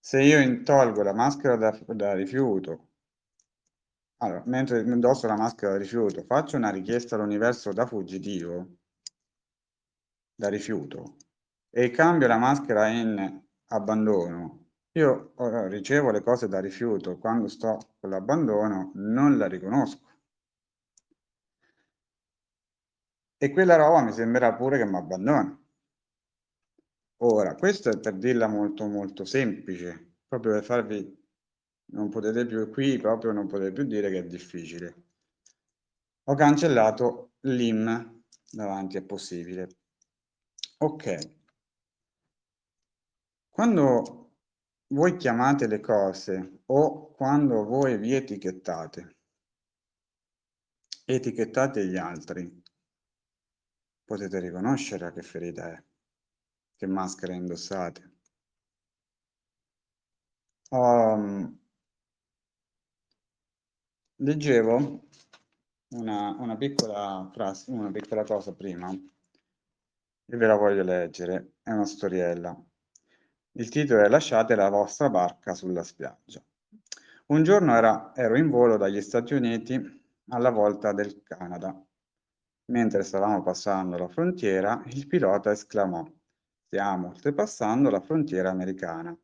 Se 0.00 0.20
io 0.20 0.62
tolgo 0.64 1.02
la 1.02 1.14
maschera 1.14 1.54
da, 1.54 1.78
da 1.86 2.14
rifiuto, 2.14 2.88
allora, 4.16 4.42
mentre 4.46 4.80
indosso 4.80 5.28
la 5.28 5.36
maschera 5.36 5.72
da 5.72 5.78
rifiuto, 5.78 6.24
faccio 6.24 6.56
una 6.56 6.70
richiesta 6.70 7.14
all'universo 7.14 7.72
da 7.72 7.86
fuggitivo, 7.86 8.78
da 10.34 10.48
rifiuto, 10.48 11.16
e 11.70 11.90
cambio 11.90 12.26
la 12.26 12.38
maschera 12.38 12.88
in 12.88 13.42
abbandono, 13.66 14.66
io 14.92 15.32
ricevo 15.68 16.10
le 16.10 16.22
cose 16.22 16.48
da 16.48 16.60
rifiuto, 16.60 17.18
quando 17.18 17.48
sto 17.48 17.94
con 18.00 18.10
l'abbandono 18.10 18.92
non 18.94 19.38
la 19.38 19.46
riconosco. 19.46 20.10
e 23.42 23.50
quella 23.50 23.74
roba 23.74 24.02
mi 24.02 24.12
sembrerà 24.12 24.54
pure 24.54 24.78
che 24.78 24.84
mi 24.84 24.94
abbandona. 24.94 25.60
Ora, 27.22 27.56
questo 27.56 27.90
è 27.90 27.98
per 27.98 28.14
dirla 28.14 28.46
molto 28.46 28.86
molto 28.86 29.24
semplice, 29.24 30.14
proprio 30.28 30.52
per 30.52 30.62
farvi, 30.62 31.26
non 31.86 32.08
potete 32.08 32.46
più 32.46 32.70
qui, 32.70 32.98
proprio 32.98 33.32
non 33.32 33.48
potete 33.48 33.72
più 33.72 33.82
dire 33.82 34.10
che 34.10 34.18
è 34.18 34.26
difficile. 34.26 34.94
Ho 36.26 36.34
cancellato 36.36 37.32
l'im 37.40 38.22
davanti 38.48 38.96
a 38.96 39.02
possibile. 39.02 39.81
Ok. 40.82 41.30
Quando 43.48 44.32
voi 44.88 45.16
chiamate 45.16 45.68
le 45.68 45.78
cose 45.78 46.62
o 46.66 47.12
quando 47.12 47.64
voi 47.64 47.96
vi 47.98 48.14
etichettate, 48.14 49.16
etichettate 51.04 51.86
gli 51.86 51.96
altri, 51.96 52.62
potete 54.04 54.40
riconoscere 54.40 55.06
a 55.06 55.12
che 55.12 55.22
ferita 55.22 55.70
è, 55.72 55.84
che 56.74 56.86
maschera 56.88 57.32
indossate. 57.32 58.16
Um, 60.70 61.60
leggevo 64.16 65.06
una, 65.90 66.30
una, 66.40 66.56
piccola 66.56 67.30
frase, 67.32 67.70
una 67.70 67.92
piccola 67.92 68.24
cosa 68.24 68.52
prima, 68.52 68.92
e 70.26 70.36
ve 70.36 70.46
la 70.46 70.56
voglio 70.56 70.82
leggere, 70.82 71.54
è 71.62 71.70
una 71.70 71.84
storiella. 71.84 72.56
Il 73.52 73.68
titolo 73.68 74.02
è 74.02 74.08
Lasciate 74.08 74.54
la 74.54 74.68
vostra 74.68 75.10
barca 75.10 75.54
sulla 75.54 75.82
spiaggia. 75.82 76.42
Un 77.26 77.42
giorno 77.42 77.74
era, 77.74 78.12
ero 78.14 78.36
in 78.36 78.50
volo 78.50 78.76
dagli 78.76 79.00
Stati 79.00 79.34
Uniti 79.34 80.00
alla 80.28 80.50
volta 80.50 80.92
del 80.92 81.22
Canada 81.22 81.84
Mentre 82.66 83.02
stavamo 83.02 83.42
passando 83.42 83.98
la 83.98 84.08
frontiera, 84.08 84.82
il 84.86 85.06
pilota 85.06 85.50
esclamò: 85.50 86.06
Stiamo 86.66 87.08
oltrepassando 87.08 87.90
la 87.90 88.00
frontiera 88.00 88.50
americana. 88.50 89.16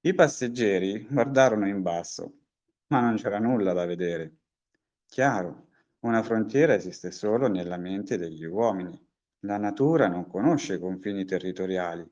I 0.00 0.14
passeggeri 0.14 1.06
guardarono 1.08 1.68
in 1.68 1.82
basso, 1.82 2.32
ma 2.88 3.00
non 3.00 3.16
c'era 3.16 3.38
nulla 3.38 3.72
da 3.74 3.84
vedere. 3.84 4.38
Chiaro, 5.06 5.68
una 6.00 6.22
frontiera 6.22 6.74
esiste 6.74 7.10
solo 7.12 7.46
nella 7.46 7.76
mente 7.76 8.16
degli 8.16 8.44
uomini. 8.44 8.98
La 9.40 9.56
natura 9.58 10.08
non 10.08 10.26
conosce 10.26 10.78
confini 10.78 11.24
territoriali. 11.24 12.08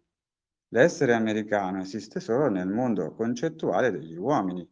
L'essere 0.69 1.15
americano 1.15 1.81
esiste 1.81 2.21
solo 2.21 2.49
nel 2.49 2.69
mondo 2.69 3.15
concettuale 3.15 3.91
degli 3.91 4.17
uomini. 4.17 4.69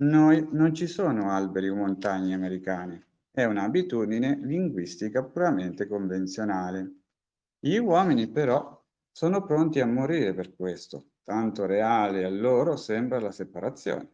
Noi 0.00 0.48
non 0.52 0.74
ci 0.74 0.86
sono 0.86 1.30
alberi 1.30 1.68
o 1.68 1.74
montagne 1.74 2.34
americane 2.34 3.08
è 3.38 3.44
un'abitudine 3.44 4.40
linguistica 4.42 5.22
puramente 5.22 5.86
convenzionale. 5.86 7.02
Gli 7.60 7.76
uomini 7.76 8.28
però 8.28 8.84
sono 9.12 9.44
pronti 9.44 9.78
a 9.78 9.86
morire 9.86 10.34
per 10.34 10.56
questo, 10.56 11.10
tanto 11.22 11.64
reale 11.64 12.24
a 12.24 12.30
loro 12.30 12.74
sembra 12.74 13.20
la 13.20 13.30
separazione. 13.30 14.10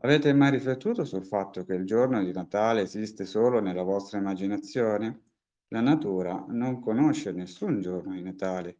Avete 0.00 0.32
mai 0.32 0.52
riflettuto 0.52 1.04
sul 1.04 1.26
fatto 1.26 1.66
che 1.66 1.74
il 1.74 1.84
giorno 1.84 2.24
di 2.24 2.32
Natale 2.32 2.80
esiste 2.80 3.26
solo 3.26 3.60
nella 3.60 3.82
vostra 3.82 4.16
immaginazione? 4.16 5.33
La 5.74 5.80
natura 5.80 6.44
non 6.50 6.78
conosce 6.78 7.32
nessun 7.32 7.80
giorno 7.80 8.14
di 8.14 8.22
Natale. 8.22 8.76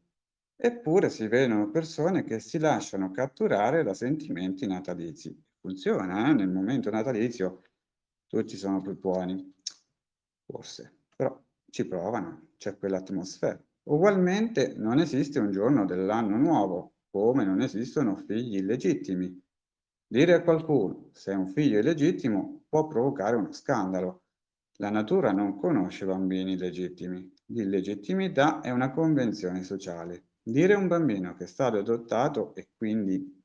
Eppure 0.55 1.11
si 1.11 1.27
vedono 1.27 1.69
persone 1.69 2.23
che 2.23 2.39
si 2.39 2.61
lasciano 2.61 3.11
catturare 3.11 3.83
da 3.83 3.95
sentimenti 3.95 4.65
natalizi. 4.69 5.37
Funziona, 5.59 6.31
eh? 6.31 6.35
nel 6.35 6.49
momento 6.49 6.91
natalizio 6.91 7.65
tutti 8.29 8.57
sono 8.57 8.81
più 8.81 8.97
buoni, 8.97 9.53
forse, 10.45 10.99
però 11.17 11.37
ci 11.69 11.85
provano, 11.85 12.51
c'è 12.59 12.79
quell'atmosfera. 12.79 13.61
Ugualmente 13.89 14.75
non 14.77 15.01
esiste 15.01 15.41
un 15.41 15.51
giorno 15.51 15.85
dell'anno 15.87 16.37
nuovo, 16.37 16.93
come 17.11 17.45
non 17.45 17.61
esistono 17.61 18.15
figli 18.15 18.59
illegittimi. 18.59 19.37
Dire 20.07 20.35
a 20.35 20.43
qualcuno 20.45 21.09
sei 21.11 21.35
un 21.35 21.49
figlio 21.49 21.81
illegittimo 21.81 22.67
può 22.69 22.87
provocare 22.87 23.35
uno 23.35 23.51
scandalo. 23.51 24.24
La 24.79 24.91
natura 24.91 25.31
non 25.31 25.57
conosce 25.57 26.05
bambini 26.05 26.53
illegittimi. 26.53 27.33
L'illegittimità 27.47 28.61
è 28.61 28.71
una 28.71 28.91
convenzione 28.91 29.63
sociale. 29.63 30.31
Dire 30.43 30.75
a 30.75 30.79
un 30.79 30.89
bambino 30.89 31.35
che 31.37 31.45
è 31.45 31.47
stato 31.47 31.79
adottato 31.79 32.55
e 32.55 32.71
quindi 32.77 33.43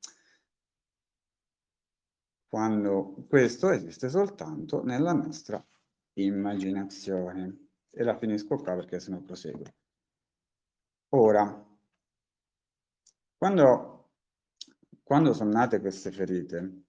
quando 2.48 3.26
questo 3.28 3.70
esiste 3.70 4.08
soltanto 4.08 4.82
nella 4.82 5.12
nostra 5.12 5.64
immaginazione. 6.14 7.68
E 7.90 8.02
la 8.02 8.18
finisco 8.18 8.56
qua 8.56 8.74
perché 8.74 8.98
sennò 8.98 9.20
proseguo. 9.20 9.64
Ora, 11.10 11.66
quando, 13.36 14.10
quando 15.02 15.32
sono 15.32 15.50
nate 15.50 15.80
queste 15.80 16.10
ferite, 16.10 16.82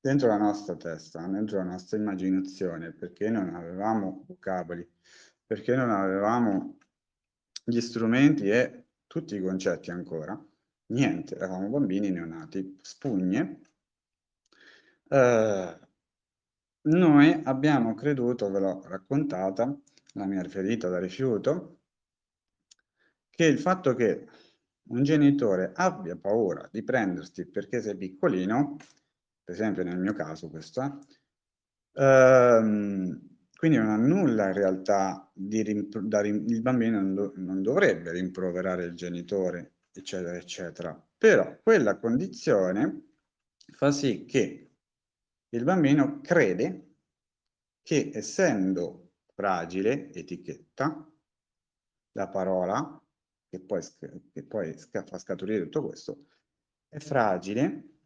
dentro 0.00 0.28
la 0.28 0.38
nostra 0.38 0.76
testa, 0.76 1.26
dentro 1.26 1.58
la 1.58 1.64
nostra 1.64 1.96
immaginazione, 1.98 2.92
perché 2.92 3.28
non 3.28 3.54
avevamo 3.54 4.24
vocaboli, 4.26 4.88
perché 5.44 5.74
non 5.74 5.90
avevamo 5.90 6.78
gli 7.64 7.80
strumenti 7.80 8.48
e 8.48 8.84
tutti 9.06 9.36
i 9.36 9.40
concetti 9.40 9.90
ancora, 9.90 10.40
niente, 10.86 11.34
eravamo 11.36 11.68
bambini 11.68 12.10
neonati, 12.10 12.78
spugne. 12.80 13.60
Eh, 15.08 15.78
noi 16.82 17.40
abbiamo 17.44 17.94
creduto, 17.94 18.50
ve 18.50 18.60
l'ho 18.60 18.82
raccontata, 18.86 19.76
la 20.14 20.26
mia 20.26 20.42
ferita 20.44 20.88
da 20.88 20.98
rifiuto, 20.98 21.80
che 23.28 23.44
il 23.44 23.58
fatto 23.58 23.94
che 23.94 24.26
un 24.90 25.02
genitore 25.02 25.72
abbia 25.74 26.16
paura 26.16 26.68
di 26.72 26.82
prenderti 26.82 27.46
perché 27.46 27.80
sei 27.80 27.96
piccolino, 27.96 28.76
per 29.44 29.54
esempio 29.54 29.82
nel 29.82 29.98
mio 29.98 30.12
caso 30.12 30.48
questo, 30.48 30.82
eh, 31.92 32.02
ehm, 32.02 33.28
quindi 33.56 33.76
non 33.76 33.88
ha 33.88 33.96
nulla 33.96 34.46
in 34.46 34.52
realtà 34.54 35.30
di 35.34 35.60
il 35.60 36.62
bambino 36.62 37.00
non, 37.00 37.14
do 37.14 37.32
non 37.36 37.62
dovrebbe 37.62 38.12
rimproverare 38.12 38.84
il 38.86 38.94
genitore, 38.94 39.74
eccetera, 39.92 40.36
eccetera. 40.36 41.08
Però 41.18 41.58
quella 41.62 41.98
condizione 41.98 43.08
fa 43.72 43.90
sì 43.90 44.24
che 44.24 44.70
il 45.50 45.64
bambino 45.64 46.20
crede 46.22 46.94
che 47.82 48.10
essendo 48.14 49.12
fragile, 49.34 50.10
etichetta, 50.12 51.10
la 52.12 52.28
parola 52.28 53.02
che 53.48 53.60
poi, 53.60 53.82
che 54.32 54.44
poi 54.44 54.74
fa 54.74 55.18
scaturire 55.18 55.64
tutto 55.64 55.84
questo, 55.84 56.26
è 56.88 56.98
fragile, 56.98 57.99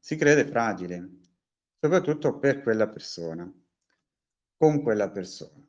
si 0.00 0.16
crede 0.16 0.46
fragile, 0.46 1.18
soprattutto 1.78 2.38
per 2.38 2.62
quella 2.62 2.88
persona, 2.88 3.52
con 4.56 4.82
quella 4.82 5.10
persona. 5.10 5.64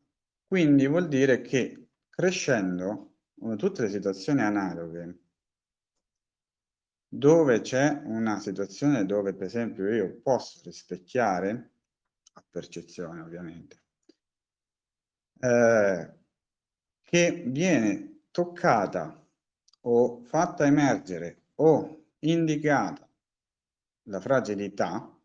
Quindi 0.47 0.88
vuol 0.88 1.07
dire 1.07 1.41
che 1.41 1.89
crescendo, 2.09 3.17
tutte 3.57 3.83
le 3.83 3.89
situazioni 3.89 4.41
analoghe, 4.41 5.19
dove 7.07 7.59
c'è 7.61 8.01
una 8.05 8.39
situazione 8.39 9.05
dove 9.05 9.33
per 9.33 9.47
esempio 9.47 9.91
io 9.91 10.21
posso 10.21 10.61
rispecchiare, 10.63 11.71
a 12.33 12.45
percezione 12.50 13.19
ovviamente, 13.19 13.83
eh, 15.39 16.13
che 17.01 17.43
viene 17.47 18.21
toccata 18.31 19.27
o 19.81 20.23
fatta 20.23 20.65
emergere 20.65 21.47
o 21.55 22.05
indicata 22.19 23.11
la 24.03 24.20
fragilità 24.20 25.15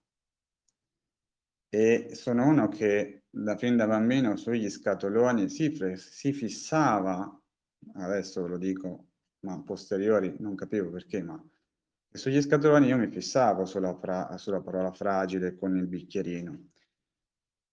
e 1.69 2.11
sono 2.15 2.47
uno 2.47 2.69
che 2.69 3.25
da 3.29 3.57
fin 3.57 3.77
da 3.77 3.87
bambino 3.87 4.37
sugli 4.37 4.71
scatoloni 4.71 5.49
si, 5.49 5.77
si 5.97 6.33
fissava, 6.33 7.41
adesso 7.95 8.47
lo 8.47 8.57
dico, 8.57 9.09
ma 9.41 9.61
posteriori 9.63 10.35
non 10.39 10.55
capivo 10.55 10.91
perché, 10.91 11.23
ma 11.23 11.43
sugli 12.11 12.41
scatoloni 12.41 12.87
io 12.87 12.97
mi 12.97 13.09
fissavo 13.09 13.65
sulla, 13.67 13.95
fra, 13.95 14.37
sulla 14.39 14.61
parola 14.61 14.91
fragile 14.93 15.57
con 15.57 15.77
il 15.77 15.87
bicchierino. 15.87 16.71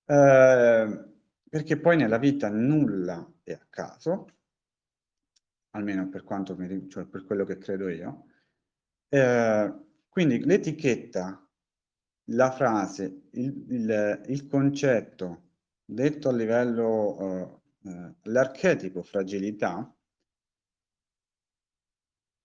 Eh, 0.06 1.12
perché 1.50 1.80
poi 1.80 1.96
nella 1.96 2.18
vita 2.18 2.50
nulla 2.50 3.32
è 3.44 3.54
a 3.54 3.66
caso, 3.70 4.28
almeno 5.72 6.10
per 6.10 6.24
quanto 6.24 6.56
mi, 6.58 6.90
cioè 6.90 7.06
per 7.06 7.26
quello 7.26 7.46
che 7.46 7.58
credo 7.58 7.88
io. 7.90 8.26
Eh, 9.08 9.74
quindi 10.14 10.46
l'etichetta, 10.46 11.44
la 12.26 12.52
frase, 12.52 13.30
il, 13.32 13.66
il, 13.70 14.24
il, 14.28 14.48
concetto 14.48 15.54
detto 15.84 16.30
a 16.30 16.34
livello, 16.34 17.18
eh, 17.82 17.90
eh, 17.90 18.14
l'archetipo 18.30 19.02
fragilità, 19.02 19.92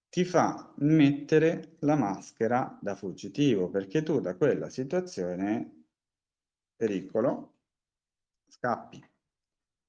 ti 0.09 0.25
fa 0.25 0.73
mettere 0.79 1.77
la 1.81 1.95
maschera 1.95 2.79
da 2.81 2.97
fuggitivo, 2.97 3.69
perché 3.69 4.03
tu 4.03 4.19
da 4.21 4.35
quella 4.35 4.71
situazione 4.71 5.85
pericolo 6.75 7.59
scappi. 8.47 9.07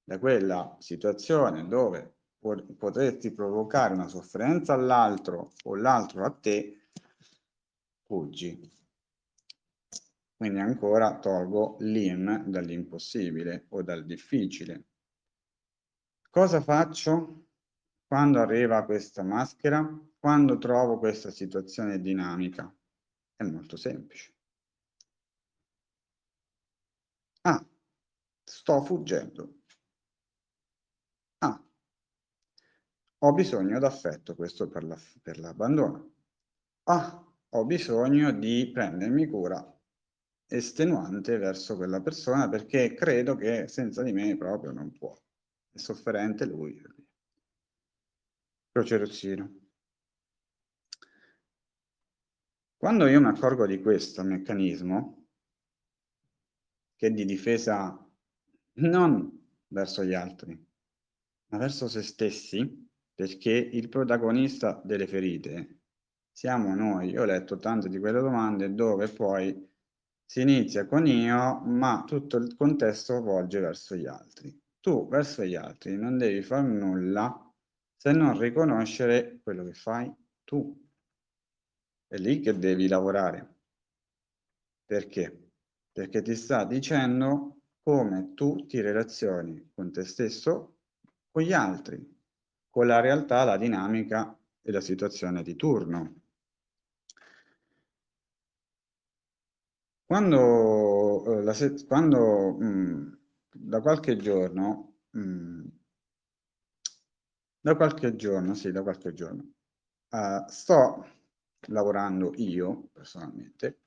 Da 0.03 0.19
quella 0.19 0.75
situazione 0.81 1.65
dove 1.65 2.15
potresti 2.77 3.31
provocare 3.31 3.93
una 3.93 4.09
sofferenza 4.09 4.73
all'altro 4.73 5.53
o 5.63 5.75
l'altro 5.75 6.25
a 6.25 6.31
te, 6.31 6.88
fuggi. 8.09 8.59
Quindi 10.35 10.57
ancora 10.57 11.19
tolgo 11.19 11.75
l'im 11.81 12.45
dall'impossibile 12.45 13.67
o 13.69 13.83
dal 13.83 14.03
difficile. 14.03 14.85
Cosa 16.31 16.59
faccio 16.59 17.49
quando 18.07 18.39
arriva 18.39 18.83
questa 18.85 19.21
maschera? 19.21 19.87
Quando 20.17 20.57
trovo 20.57 20.97
questa 20.97 21.29
situazione 21.29 22.01
dinamica? 22.01 22.75
È 23.35 23.43
molto 23.43 23.77
semplice. 23.77 24.33
Ah, 27.43 27.63
Sto 28.43 28.81
fuggendo. 28.81 29.61
Ah, 31.41 31.61
ho 33.19 33.33
bisogno 33.33 33.77
d'affetto, 33.77 34.33
questo 34.33 34.67
per, 34.67 34.83
la, 34.83 34.97
l'abbandono. 35.35 36.15
Ah, 36.85 37.28
ho 37.49 37.65
bisogno 37.65 38.31
di 38.31 38.69
prendermi 38.71 39.27
cura 39.27 39.79
estenuante 40.45 41.37
verso 41.37 41.75
quella 41.75 42.01
persona 42.01 42.49
perché 42.49 42.93
credo 42.93 43.35
che 43.35 43.67
senza 43.67 44.03
di 44.03 44.11
me 44.11 44.35
proprio 44.35 44.71
non 44.71 44.91
può. 44.91 45.15
È 45.71 45.77
sofferente 45.77 46.45
lui. 46.45 46.81
Croce 48.71 48.97
rossino. 48.97 49.57
Quando 52.77 53.07
io 53.07 53.19
mi 53.19 53.27
accorgo 53.27 53.65
di 53.65 53.81
questo 53.81 54.23
meccanismo, 54.23 55.27
che 56.95 57.07
è 57.07 57.11
di 57.11 57.25
difesa 57.25 58.07
non 58.73 59.47
verso 59.67 60.03
gli 60.03 60.13
altri, 60.13 60.67
ma 61.47 61.57
verso 61.57 61.87
se 61.87 62.01
stessi, 62.01 62.87
perché 63.13 63.51
il 63.51 63.89
protagonista 63.89 64.81
delle 64.83 65.07
ferite 65.07 65.78
siamo 66.39 66.73
noi. 66.73 67.09
Io 67.09 67.23
ho 67.23 67.25
letto 67.25 67.57
tante 67.57 67.89
di 67.89 67.99
quelle 67.99 68.21
domande 68.21 68.73
dove 68.73 69.09
poi 69.09 69.69
si 70.23 70.39
inizia 70.39 70.85
con 70.85 71.05
io, 71.05 71.59
ma 71.65 72.05
tutto 72.07 72.37
il 72.37 72.55
contesto 72.55 73.21
volge 73.21 73.59
verso 73.59 73.93
gli 73.97 74.05
altri. 74.05 74.57
Tu 74.79 75.05
verso 75.09 75.43
gli 75.43 75.55
altri 75.55 75.97
non 75.97 76.17
devi 76.17 76.41
fare 76.41 76.65
nulla 76.65 77.53
se 77.93 78.13
non 78.13 78.39
riconoscere 78.39 79.41
quello 79.43 79.65
che 79.65 79.73
fai 79.73 80.15
tu. 80.45 80.73
È 82.07 82.15
lì 82.15 82.39
che 82.39 82.57
devi 82.57 82.87
lavorare. 82.87 83.55
Perché? 84.85 85.51
Perché 85.91 86.21
ti 86.21 86.35
sta 86.35 86.63
dicendo 86.63 87.63
come 87.83 88.33
tu 88.33 88.65
ti 88.65 88.79
relazioni 88.79 89.71
con 89.75 89.91
te 89.91 90.05
stesso, 90.05 90.77
con 91.31 91.43
gli 91.43 91.51
altri, 91.51 92.17
con 92.69 92.87
la 92.87 93.01
realtà, 93.01 93.43
la 93.43 93.57
dinamica 93.57 94.33
e 94.61 94.71
la 94.71 94.79
situazione 94.79 95.43
di 95.43 95.57
turno. 95.57 96.27
Quando, 100.09 101.23
eh, 101.23 101.43
la, 101.43 101.53
quando 101.85 102.53
mh, 102.57 102.65
mm, 102.65 103.13
da 103.51 103.79
qualche 103.79 104.17
giorno, 104.17 105.01
mh, 105.11 105.19
mm, 105.19 105.65
da 107.59 107.75
qualche 107.75 108.15
giorno, 108.15 108.55
sì, 108.55 108.71
da 108.71 108.81
qualche 108.81 109.13
giorno, 109.13 109.43
uh, 110.09 110.47
sto 110.47 111.05
lavorando 111.67 112.33
io 112.37 112.89
personalmente 112.91 113.81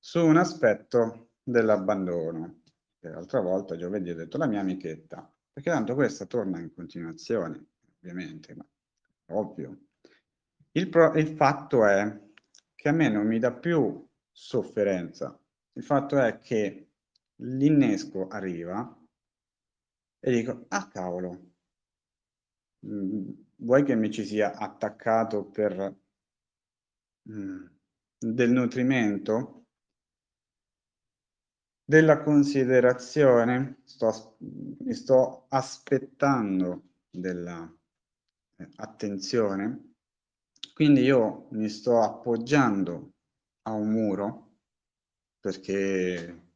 su 0.00 0.18
un 0.18 0.36
aspetto 0.36 1.28
dell'abbandono 1.44 2.62
l'altra 3.02 3.40
volta 3.40 3.76
giovedì 3.76 4.10
ho 4.10 4.16
detto 4.16 4.36
la 4.36 4.48
mia 4.48 4.58
amichetta, 4.58 5.32
perché 5.52 5.70
tanto 5.70 5.94
questa 5.94 6.26
torna 6.26 6.58
in 6.58 6.74
continuazione, 6.74 7.66
ovviamente, 8.00 8.56
ma 8.56 8.66
ovvio. 9.26 9.78
Il, 10.72 10.90
il 11.14 11.28
fatto 11.36 11.86
è 11.86 12.20
che 12.74 12.88
a 12.88 12.92
me 12.92 13.08
non 13.08 13.28
mi 13.28 13.38
dà 13.38 13.52
più 13.52 14.09
sofferenza, 14.40 15.38
il 15.74 15.84
fatto 15.84 16.18
è 16.18 16.38
che 16.38 16.92
l'innesco 17.42 18.26
arriva 18.28 18.98
e 20.18 20.30
dico, 20.30 20.64
ah 20.68 20.88
cavolo, 20.88 21.52
mm, 22.86 23.30
vuoi 23.56 23.84
che 23.84 23.94
mi 23.94 24.10
ci 24.10 24.24
sia 24.24 24.56
attaccato 24.56 25.44
per 25.44 25.94
mm, 27.30 27.66
del 28.18 28.50
nutrimento? 28.50 29.56
della 31.90 32.22
considerazione, 32.22 33.80
sto, 33.82 34.36
mi 34.38 34.94
sto 34.94 35.46
aspettando 35.48 36.90
della 37.10 37.68
eh, 38.58 38.68
attenzione, 38.76 39.94
quindi 40.72 41.00
io 41.00 41.48
mi 41.50 41.68
sto 41.68 42.00
appoggiando 42.00 43.14
a 43.62 43.72
un 43.72 43.90
muro 43.90 44.48
perché 45.40 46.48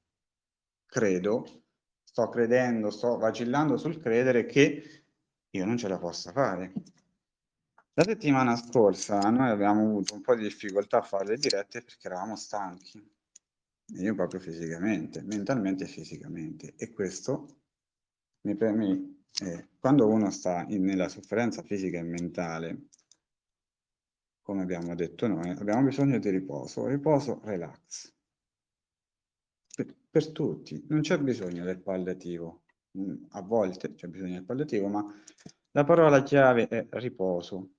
credo, 0.86 1.64
sto 2.02 2.28
credendo, 2.28 2.90
sto 2.90 3.16
vacillando 3.16 3.76
sul 3.76 3.98
credere 3.98 4.46
che 4.46 5.04
io 5.50 5.64
non 5.64 5.76
ce 5.76 5.88
la 5.88 5.98
possa 5.98 6.32
fare. 6.32 6.72
La 7.94 8.04
settimana 8.04 8.56
scorsa 8.56 9.18
noi 9.30 9.50
abbiamo 9.50 9.82
avuto 9.82 10.14
un 10.14 10.20
po' 10.20 10.34
di 10.34 10.42
difficoltà 10.42 10.98
a 10.98 11.02
fare 11.02 11.26
le 11.26 11.36
dirette 11.36 11.82
perché 11.82 12.06
eravamo 12.08 12.36
stanchi, 12.36 13.00
io 13.86 14.14
proprio 14.14 14.40
fisicamente, 14.40 15.22
mentalmente 15.22 15.84
e 15.84 15.88
fisicamente, 15.88 16.74
e 16.76 16.92
questo 16.92 17.60
mi 18.42 18.56
permette, 18.56 19.44
eh, 19.44 19.68
quando 19.78 20.08
uno 20.08 20.30
sta 20.30 20.64
in, 20.68 20.84
nella 20.84 21.08
sofferenza 21.08 21.62
fisica 21.62 21.98
e 21.98 22.02
mentale, 22.02 22.88
come 24.44 24.60
abbiamo 24.60 24.94
detto 24.94 25.26
noi, 25.26 25.48
abbiamo 25.48 25.84
bisogno 25.84 26.18
di 26.18 26.28
riposo, 26.28 26.86
riposo, 26.86 27.40
relax. 27.44 28.12
Per, 29.74 29.96
per 30.10 30.32
tutti, 30.32 30.84
non 30.90 31.00
c'è 31.00 31.18
bisogno 31.18 31.64
del 31.64 31.80
palliativo, 31.80 32.64
mm, 32.98 33.24
a 33.30 33.40
volte 33.40 33.94
c'è 33.94 34.06
bisogno 34.06 34.34
del 34.34 34.44
palliativo, 34.44 34.88
ma 34.88 35.02
la 35.70 35.84
parola 35.84 36.22
chiave 36.22 36.68
è 36.68 36.86
riposo, 36.90 37.70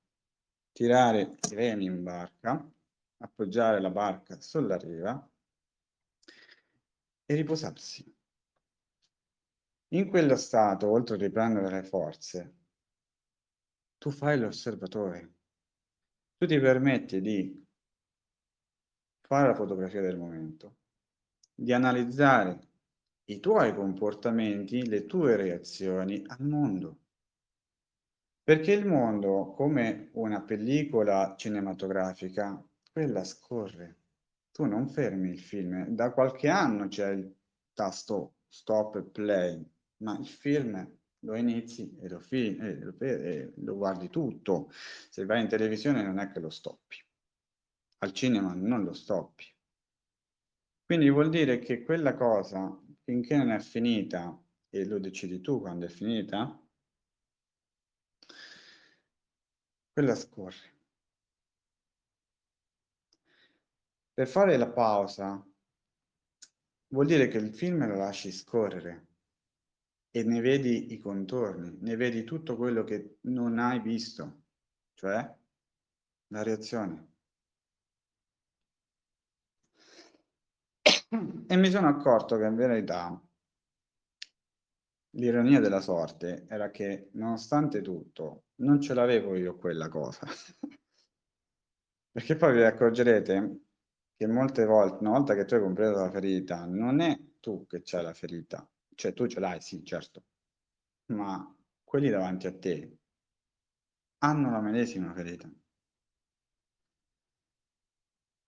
tirare 0.71 1.37
i 1.51 1.53
remi 1.53 1.85
in 1.85 2.01
barca, 2.01 2.67
appoggiare 3.17 3.79
la 3.79 3.91
barca 3.91 4.41
sulla 4.41 4.75
riva 4.75 5.29
e 7.27 7.35
riposarsi. 7.35 8.11
In 9.89 10.09
quello 10.09 10.35
stato, 10.35 10.89
oltre 10.89 11.13
a 11.13 11.19
riprendere 11.19 11.69
le 11.69 11.83
forze, 11.83 12.55
tu 13.99 14.09
fai 14.09 14.39
l'osservatore. 14.39 15.34
Tu 16.37 16.47
ti 16.47 16.59
permetti 16.59 17.21
di 17.21 17.65
fare 19.21 19.47
la 19.47 19.55
fotografia 19.55 20.01
del 20.01 20.17
momento, 20.17 20.75
di 21.53 21.71
analizzare 21.71 22.59
i 23.25 23.39
tuoi 23.39 23.73
comportamenti, 23.73 24.85
le 24.85 25.05
tue 25.05 25.37
reazioni 25.37 26.21
al 26.27 26.45
mondo. 26.45 26.99
Perché 28.43 28.73
il 28.73 28.85
mondo, 28.85 29.53
come 29.53 30.09
una 30.13 30.41
pellicola 30.41 31.35
cinematografica, 31.37 32.61
quella 32.91 33.23
scorre. 33.23 34.01
Tu 34.51 34.65
non 34.65 34.89
fermi 34.89 35.29
il 35.29 35.39
film. 35.39 35.87
Da 35.87 36.11
qualche 36.11 36.49
anno 36.49 36.89
c'è 36.89 37.11
il 37.11 37.33
tasto 37.73 38.39
stop 38.47 38.97
e 38.97 39.03
play, 39.03 39.67
ma 39.97 40.17
il 40.19 40.27
film 40.27 40.97
lo 41.25 41.35
inizi 41.35 41.97
e 41.99 42.07
lo, 42.07 42.19
fi- 42.19 42.55
lo, 42.57 42.93
lo 43.55 43.75
guardi 43.75 44.09
tutto. 44.09 44.71
Se 44.71 45.25
vai 45.25 45.41
in 45.41 45.47
televisione 45.47 46.01
non 46.03 46.19
è 46.19 46.31
che 46.31 46.39
lo 46.39 46.49
stoppi. 46.49 46.97
Al 47.99 48.13
cinema 48.13 48.53
non 48.53 48.83
lo 48.83 48.93
stoppi. 48.93 49.45
Quindi 50.85 51.09
vuol 51.09 51.29
dire 51.29 51.57
che 51.59 51.83
quella 51.83 52.15
cosa, 52.15 52.79
finché 53.03 53.35
non 53.35 53.49
è 53.49 53.59
finita, 53.59 54.39
e 54.69 54.85
lo 54.85 54.99
decidi 54.99 55.41
tu 55.41 55.59
quando 55.59 55.85
è 55.85 55.89
finita, 55.89 56.61
quella 59.91 60.15
scorre. 60.15 60.73
Per 64.13 64.27
fare 64.27 64.57
la 64.57 64.69
pausa 64.69 65.45
vuol 66.89 67.05
dire 67.07 67.27
che 67.27 67.37
il 67.37 67.53
film 67.53 67.87
lo 67.87 67.95
lasci 67.95 68.31
scorrere 68.31 69.14
e 70.15 70.23
ne 70.23 70.39
vedi 70.39 70.93
i 70.93 70.97
contorni, 70.97 71.77
ne 71.81 71.97
vedi 71.97 72.23
tutto 72.23 72.55
quello 72.55 72.85
che 72.85 73.17
non 73.23 73.59
hai 73.59 73.81
visto, 73.81 74.43
cioè 74.93 75.29
la 76.27 76.41
reazione. 76.41 77.07
E 81.47 81.57
mi 81.57 81.69
sono 81.69 81.89
accorto 81.89 82.37
che 82.37 82.45
in 82.45 82.55
verità 82.55 83.21
l'ironia 85.17 85.59
della 85.59 85.81
sorte 85.81 86.45
era 86.47 86.71
che, 86.71 87.09
nonostante 87.15 87.81
tutto, 87.81 88.45
non 88.61 88.79
ce 88.79 88.93
l'avevo 88.93 89.35
io 89.35 89.57
quella 89.57 89.89
cosa. 89.89 90.25
Perché 92.09 92.37
poi 92.37 92.53
vi 92.53 92.63
accorgerete 92.63 93.59
che 94.15 94.27
molte 94.27 94.63
volte, 94.63 94.99
una 95.01 95.09
volta 95.09 95.35
che 95.35 95.43
tu 95.43 95.55
hai 95.55 95.59
compreso 95.59 95.95
la 95.99 96.09
ferita, 96.09 96.63
non 96.63 97.01
è 97.01 97.19
tu 97.41 97.67
che 97.67 97.81
c'hai 97.83 98.01
la 98.03 98.13
ferita, 98.13 98.65
cioè 98.95 99.13
tu 99.13 99.27
ce 99.27 99.39
l'hai, 99.39 99.61
sì, 99.61 99.83
certo, 99.83 100.23
ma 101.07 101.55
quelli 101.83 102.09
davanti 102.09 102.47
a 102.47 102.57
te 102.57 102.97
hanno 104.19 104.49
la 104.49 104.61
medesima 104.61 105.13
ferita 105.13 105.49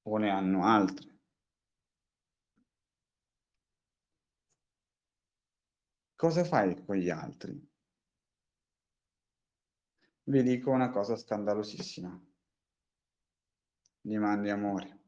o 0.04 0.18
ne 0.18 0.30
hanno 0.30 0.64
altre. 0.66 1.16
Cosa 6.16 6.44
fai 6.44 6.84
con 6.84 6.96
gli 6.96 7.10
altri? 7.12 7.70
Vi 10.24 10.44
dico 10.44 10.72
una 10.72 10.90
cosa 10.90 11.16
scandalosissima. 11.16 12.20
Gli 14.02 14.18
mandi 14.18 14.50
amore. 14.50 15.00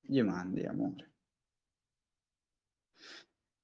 Gli 0.00 0.22
mandi 0.22 0.64
amore. 0.64 1.09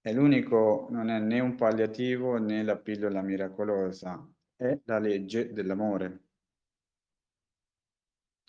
E 0.07 0.13
l'unico 0.13 0.87
non 0.91 1.09
è 1.11 1.19
né 1.19 1.41
un 1.41 1.57
palliativo 1.57 2.39
né 2.39 2.63
la 2.63 2.77
pillola 2.77 3.23
miracolosa, 3.23 4.25
è 4.55 4.81
la 4.85 5.01
legge 5.01 5.53
dell'amore. 5.53 6.21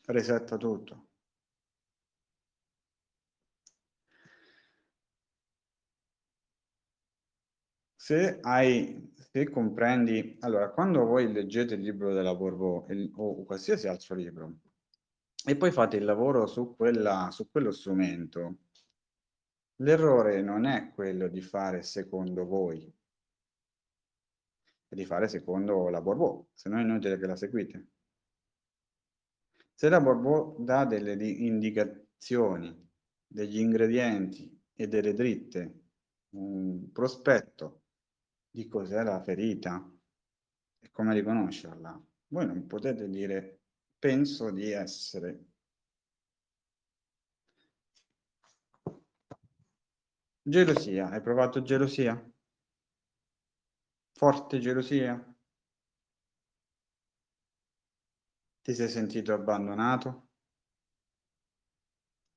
Resetta 0.06 0.56
tutto. 0.56 1.08
Se 7.96 8.38
hai, 8.42 9.12
se 9.16 9.50
comprendi, 9.50 10.38
allora, 10.42 10.70
quando 10.70 11.06
voi 11.06 11.32
leggete 11.32 11.74
il 11.74 11.82
libro 11.82 12.14
della 12.14 12.36
Borbò 12.36 12.86
o 13.16 13.46
qualsiasi 13.46 13.88
altro 13.88 14.14
libro 14.14 14.60
e 15.44 15.56
poi 15.56 15.72
fate 15.72 15.98
il 15.98 16.06
lavoro 16.06 16.46
su, 16.46 16.76
quella, 16.76 17.30
su 17.32 17.50
quello 17.50 17.72
strumento, 17.72 18.58
l'errore 19.78 20.42
non 20.42 20.66
è 20.66 20.92
quello 20.94 21.28
di 21.28 21.42
fare 21.42 21.84
secondo 21.84 22.46
voi, 22.46 22.92
è 24.88 24.96
di 24.96 25.06
fare 25.06 25.28
secondo 25.28 25.90
la 25.90 26.02
Borbò, 26.02 26.46
se 26.54 26.70
no 26.70 26.78
è 26.78 26.82
inutile 26.82 27.18
che 27.18 27.28
la 27.28 27.36
seguite. 27.36 27.88
Se 29.74 29.90
la 29.90 30.00
Borbò 30.00 30.56
dà 30.60 30.86
delle 30.86 31.14
indicazioni, 31.24 32.90
degli 33.28 33.60
ingredienti 33.60 34.60
e 34.74 34.88
delle 34.88 35.14
dritte, 35.14 35.82
un 36.30 36.92
prospetto 36.92 37.84
di 38.50 38.68
cos'è 38.68 39.04
la 39.04 39.22
ferita 39.22 39.92
e 40.80 40.90
come 40.90 41.14
riconoscerla. 41.14 42.02
Voi 42.30 42.46
non 42.46 42.66
potete 42.66 43.08
dire 43.10 43.60
penso 44.00 44.52
di 44.52 44.72
essere. 44.72 45.46
Gelosia, 50.54 51.10
hai 51.12 51.22
provato 51.22 51.62
gelosia? 51.62 52.16
Forte 54.20 54.60
gelosia? 54.60 55.16
Ti 58.62 58.74
sei 58.76 58.88
sentito 58.88 59.34
abbandonato? 59.34 60.28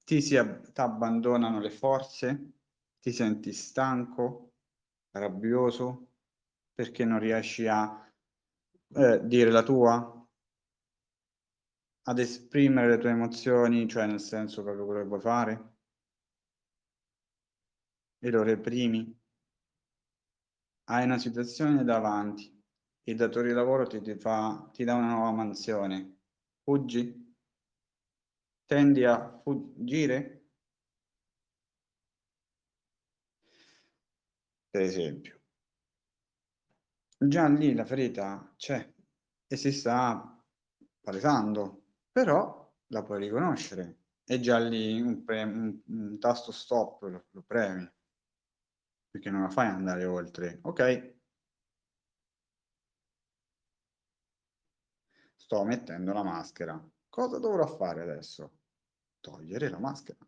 Ti, 0.05 0.21
si 0.21 0.37
ab- 0.37 0.71
abbandonano 0.75 1.61
le 1.61 1.71
forze? 1.71 2.53
Ti 3.01 3.13
senti 3.13 3.53
stanco? 3.53 4.55
Rabbioso? 5.13 6.07
perché 6.75 7.05
non 7.05 7.19
riesci 7.21 7.67
a 7.69 8.11
eh, 8.95 9.21
dire 9.27 9.51
la 9.51 9.63
tua, 9.63 10.27
ad 12.09 12.19
esprimere 12.19 12.89
le 12.91 12.99
tue 12.99 13.09
emozioni, 13.09 13.89
cioè 13.89 14.05
nel 14.05 14.21
senso 14.21 14.63
proprio 14.63 14.85
quello 14.85 15.01
che 15.01 15.07
vuoi 15.07 15.21
fare, 15.21 15.70
e 18.21 18.31
lo 18.31 18.43
reprimi. 18.43 19.03
Hai 20.91 21.05
una 21.05 21.17
situazione 21.17 21.85
davanti, 21.85 22.63
il 23.05 23.17
datore 23.17 23.49
di 23.49 23.55
lavoro 23.55 23.87
ti, 23.87 23.99
ti, 24.03 24.15
fa, 24.17 24.69
ti 24.75 24.85
dà 24.85 24.93
una 24.95 25.13
nuova 25.15 25.31
mansione, 25.33 26.19
fuggi? 26.63 27.35
Tendi 28.69 29.05
a 29.05 29.17
fuggire? 29.43 30.19
Per 34.73 34.81
esempio 34.83 35.39
già 37.19 37.47
lì 37.49 37.73
la 37.75 37.85
ferita 37.85 38.53
c'è 38.57 38.93
e 39.47 39.57
si 39.57 39.71
sta 39.73 40.43
palesando, 41.01 41.85
però 42.11 42.69
la 42.89 43.03
puoi 43.05 43.21
riconoscere. 43.21 43.99
E 44.25 44.41
già 44.41 44.59
lì 44.59 45.01
un, 45.01 45.25
pre- 45.25 45.43
un, 45.43 45.81
un 45.87 46.19
tasto 46.19 46.53
stop 46.53 47.03
lo, 47.03 47.27
lo 47.31 47.43
premi, 47.47 47.89
perché 49.11 49.31
non 49.31 49.43
la 49.43 49.51
fai 49.51 49.67
andare 49.67 50.05
oltre. 50.05 50.61
Ok, 50.63 51.19
sto 55.35 55.65
mettendo 55.65 56.13
la 56.13 56.23
maschera. 56.23 56.81
Cosa 57.09 57.39
dovrò 57.39 57.67
fare 57.67 58.03
adesso? 58.03 58.59
Togliere 59.21 59.69
la 59.69 59.79
maschera. 59.79 60.19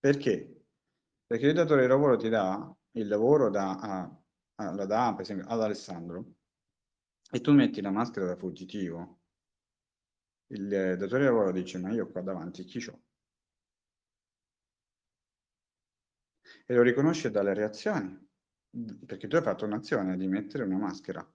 Perché? 0.00 0.64
Perché 1.26 1.46
il 1.46 1.54
datore 1.54 1.82
di 1.82 1.88
lavoro 1.88 2.16
ti 2.16 2.28
dà 2.28 2.74
il 2.92 3.06
lavoro 3.08 3.50
da, 3.50 3.78
a, 3.78 4.22
a, 4.56 4.72
la 4.72 4.86
dà 4.86 5.12
per 5.12 5.20
esempio 5.22 5.46
ad 5.46 5.60
Alessandro 5.60 6.34
e 7.30 7.40
tu 7.40 7.52
metti 7.52 7.80
la 7.80 7.90
maschera 7.90 8.26
da 8.26 8.36
fuggitivo, 8.36 9.20
il 10.48 10.96
datore 10.96 11.20
di 11.20 11.26
lavoro 11.26 11.52
dice 11.52 11.78
ma 11.78 11.90
io 11.92 12.08
qua 12.10 12.22
davanti 12.22 12.64
chi 12.64 12.82
ho? 12.88 13.02
E 16.70 16.74
lo 16.74 16.82
riconosce 16.82 17.30
dalle 17.30 17.54
reazioni, 17.54 18.28
perché 19.06 19.26
tu 19.26 19.36
hai 19.36 19.42
fatto 19.42 19.64
un'azione 19.64 20.18
di 20.18 20.28
mettere 20.28 20.64
una 20.64 20.76
maschera. 20.76 21.26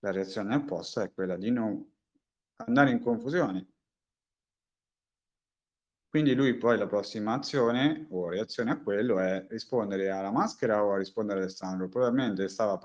La 0.00 0.10
reazione 0.10 0.56
opposta 0.56 1.04
è 1.04 1.12
quella 1.12 1.36
di 1.36 1.52
non 1.52 1.88
andare 2.56 2.90
in 2.90 2.98
confusione. 2.98 3.68
Quindi 6.08 6.34
lui 6.34 6.56
poi 6.58 6.76
la 6.76 6.88
prossima 6.88 7.34
azione 7.34 8.08
o 8.10 8.28
reazione 8.28 8.72
a 8.72 8.82
quello 8.82 9.20
è 9.20 9.46
rispondere 9.48 10.10
alla 10.10 10.32
maschera 10.32 10.84
o 10.84 10.92
a 10.94 10.98
rispondere 10.98 11.38
a 11.38 11.42
Alessandro. 11.44 11.88
Probabilmente 11.88 12.48
stava 12.48 12.76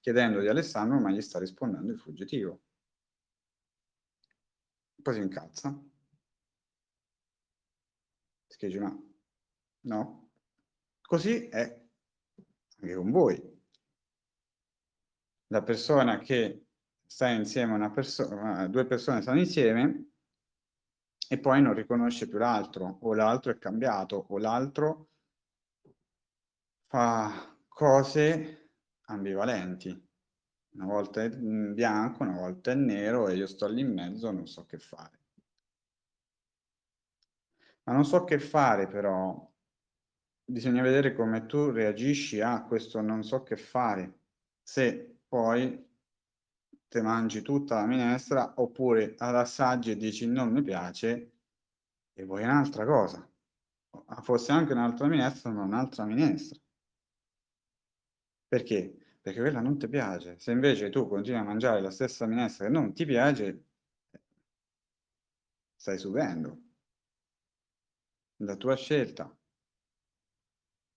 chiedendo 0.00 0.40
di 0.40 0.48
Alessandro 0.48 0.98
ma 0.98 1.12
gli 1.12 1.22
sta 1.22 1.38
rispondendo 1.38 1.92
il 1.92 1.98
fuggitivo. 2.00 2.60
Poi 5.00 5.14
si 5.14 5.20
incazza. 5.20 5.80
Si 8.48 8.66
dice 8.66 8.80
no. 9.82 10.25
Così 11.06 11.48
è 11.48 11.80
anche 12.80 12.94
con 12.96 13.10
voi. 13.12 13.54
La 15.48 15.62
persona 15.62 16.18
che 16.18 16.66
sta 17.06 17.28
insieme 17.28 17.72
a 17.72 17.76
una 17.76 17.90
persona, 17.90 18.66
due 18.66 18.84
persone 18.86 19.22
stanno 19.22 19.38
insieme 19.38 20.10
e 21.28 21.38
poi 21.38 21.62
non 21.62 21.74
riconosce 21.74 22.28
più 22.28 22.38
l'altro, 22.38 22.98
o 23.02 23.14
l'altro 23.14 23.52
è 23.52 23.58
cambiato, 23.58 24.26
o 24.28 24.38
l'altro 24.38 25.10
fa 26.86 27.56
cose 27.68 28.70
ambivalenti. 29.02 30.04
Una 30.70 30.86
volta 30.86 31.22
è 31.22 31.30
bianco, 31.30 32.24
una 32.24 32.38
volta 32.38 32.72
è 32.72 32.74
nero 32.74 33.28
e 33.28 33.36
io 33.36 33.46
sto 33.46 33.68
lì 33.68 33.80
in 33.80 33.94
mezzo 33.94 34.30
non 34.32 34.46
so 34.46 34.66
che 34.66 34.78
fare. 34.78 35.20
Ma 37.84 37.92
non 37.92 38.04
so 38.04 38.24
che 38.24 38.40
fare 38.40 38.88
però, 38.88 39.54
bisogna 40.46 40.82
vedere 40.82 41.12
come 41.12 41.46
tu 41.46 41.70
reagisci 41.70 42.40
a 42.40 42.62
questo 42.64 43.00
non 43.00 43.24
so 43.24 43.42
che 43.42 43.56
fare. 43.56 44.20
Se 44.62 45.18
poi 45.28 45.84
te 46.88 47.02
mangi 47.02 47.42
tutta 47.42 47.80
la 47.80 47.86
minestra 47.86 48.54
oppure 48.56 49.14
all'assaggio 49.18 49.90
e 49.90 49.96
dici 49.96 50.26
non 50.26 50.52
mi 50.52 50.62
piace 50.62 51.32
e 52.14 52.24
vuoi 52.24 52.44
un'altra 52.44 52.84
cosa. 52.86 53.28
Fosse 54.22 54.52
anche 54.52 54.72
un'altra 54.72 55.06
minestra, 55.08 55.50
ma 55.50 55.62
un'altra 55.62 56.04
minestra. 56.04 56.58
Perché? 58.48 58.94
Perché 59.20 59.40
quella 59.40 59.60
non 59.60 59.78
ti 59.78 59.88
piace. 59.88 60.38
Se 60.38 60.52
invece 60.52 60.90
tu 60.90 61.08
continui 61.08 61.40
a 61.40 61.44
mangiare 61.44 61.80
la 61.80 61.90
stessa 61.90 62.26
minestra 62.26 62.66
che 62.66 62.72
non 62.72 62.92
ti 62.94 63.04
piace, 63.04 63.64
stai 65.74 65.98
subendo 65.98 66.60
la 68.36 68.56
tua 68.56 68.76
scelta 68.76 69.34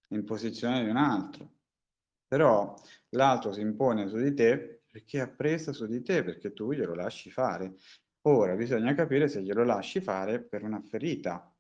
in 0.10 0.24
posizione 0.24 0.84
di 0.84 0.89
un 0.89 0.98
altro. 0.98 1.58
Però 2.28 2.76
l'altro 3.10 3.52
si 3.54 3.62
impone 3.62 4.08
su 4.08 4.17
di 4.17 4.34
te 4.34 4.84
perché 4.91 5.19
ha 5.19 5.28
preso 5.28 5.72
su 5.74 5.86
di 5.86 6.02
te, 6.02 6.24
perché 6.24 6.54
tu 6.54 6.72
glielo 6.72 6.95
lasci 6.95 7.30
fare. 7.30 7.76
Ora 8.24 8.56
bisogna 8.56 8.93
capire 8.93 9.28
se 9.28 9.41
glielo 9.41 9.63
lasci 9.63 10.02
fare 10.02 10.41
per 10.41 10.63
una 10.63 10.82
ferita, 10.82 11.56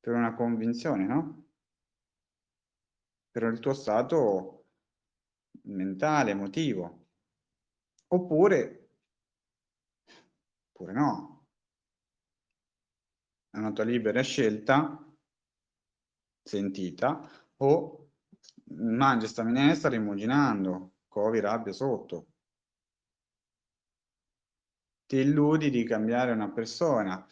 per 0.00 0.14
una 0.14 0.34
convinzione, 0.34 1.06
no? 1.06 1.46
Per 3.30 3.42
il 3.44 3.58
tuo 3.60 3.72
stato 3.72 4.66
mentale, 5.62 6.32
emotivo. 6.32 7.06
Oppure, 8.08 8.90
oppure 10.72 10.92
no. 10.92 11.46
È 13.48 13.58
una 13.58 13.72
tua 13.72 13.84
libera 13.84 14.22
scelta, 14.22 15.11
sentita, 16.42 17.28
o 17.56 18.10
mangi 18.76 19.26
sta 19.26 19.42
minestra 19.42 19.88
rimuginando, 19.90 20.94
covi 21.08 21.40
rabbia 21.40 21.72
sotto. 21.72 22.26
Ti 25.06 25.16
illudi 25.16 25.70
di 25.70 25.84
cambiare 25.84 26.32
una 26.32 26.50
persona. 26.50 27.26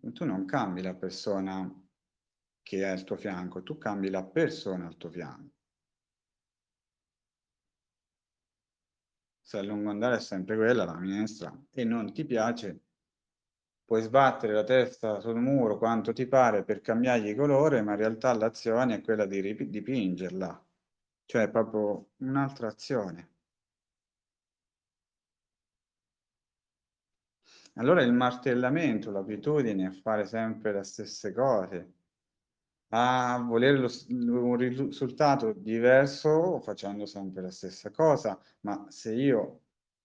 Tu 0.00 0.24
non 0.24 0.44
cambi 0.44 0.82
la 0.82 0.94
persona 0.94 1.72
che 2.62 2.78
è 2.78 2.88
al 2.88 3.04
tuo 3.04 3.16
fianco, 3.16 3.62
tu 3.62 3.78
cambi 3.78 4.10
la 4.10 4.24
persona 4.24 4.86
al 4.86 4.96
tuo 4.96 5.10
fianco. 5.10 5.54
Se 9.40 9.58
a 9.58 9.62
lungo 9.62 9.90
andare 9.90 10.16
è 10.16 10.20
sempre 10.20 10.56
quella 10.56 10.84
la 10.84 10.96
minestra 10.96 11.56
e 11.70 11.84
non 11.84 12.12
ti 12.12 12.24
piace, 12.24 12.80
puoi 13.92 14.04
sbattere 14.04 14.54
la 14.54 14.64
testa 14.64 15.20
sul 15.20 15.38
muro 15.38 15.76
quanto 15.76 16.14
ti 16.14 16.26
pare 16.26 16.64
per 16.64 16.80
cambiargli 16.80 17.34
colore, 17.36 17.82
ma 17.82 17.92
in 17.92 17.98
realtà 17.98 18.32
l'azione 18.32 18.94
è 18.94 19.00
quella 19.02 19.26
di 19.26 19.68
dipingerla 19.68 20.64
cioè 21.26 21.50
proprio 21.50 22.12
un'altra 22.20 22.68
azione. 22.68 23.28
Allora 27.74 28.02
il 28.02 28.14
martellamento, 28.14 29.10
l'abitudine 29.10 29.86
a 29.86 29.92
fare 29.92 30.24
sempre 30.24 30.72
le 30.72 30.84
stesse 30.84 31.34
cose, 31.34 31.92
a 32.94 33.44
volere 33.46 33.76
lo, 33.76 33.90
un 34.08 34.56
risultato 34.56 35.52
diverso 35.52 36.60
facendo 36.60 37.04
sempre 37.04 37.42
la 37.42 37.50
stessa 37.50 37.90
cosa, 37.90 38.40
ma 38.60 38.86
se 38.88 39.12
io 39.12 39.61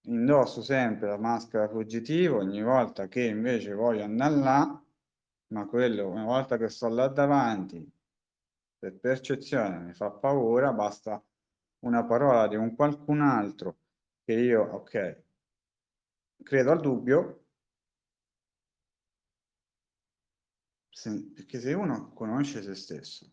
indosso 0.08 0.62
sempre 0.62 1.08
la 1.08 1.17
maschera 1.17 1.67
fuggitiva 1.67 2.38
ogni 2.38 2.62
volta 2.62 3.08
che 3.08 3.24
invece 3.24 3.74
voglio 3.74 4.04
andare 4.04 4.36
là, 4.36 4.84
ma 5.48 5.65
quello 5.67 6.10
una 6.10 6.26
volta 6.26 6.58
che 6.58 6.70
sto 6.70 6.88
là 6.89 7.08
davanti 7.08 7.89
per 8.78 8.98
percezione 9.00 9.80
mi 9.80 9.93
fa 9.93 10.12
paura, 10.12 10.72
basta 10.72 11.24
una 11.80 12.04
parola 12.06 12.48
di 12.48 12.56
un 12.56 12.76
qualcun 12.76 13.22
altro 13.22 13.80
che 14.24 14.34
io, 14.34 14.62
ok, 14.62 15.24
credo 16.43 16.72
al 16.72 16.82
dubbio, 16.82 17.46
se, 20.89 21.32
perché 21.34 21.60
se 21.60 21.74
uno 21.74 22.12
conosce 22.13 22.62
se 22.62 22.76
stesso, 22.76 23.32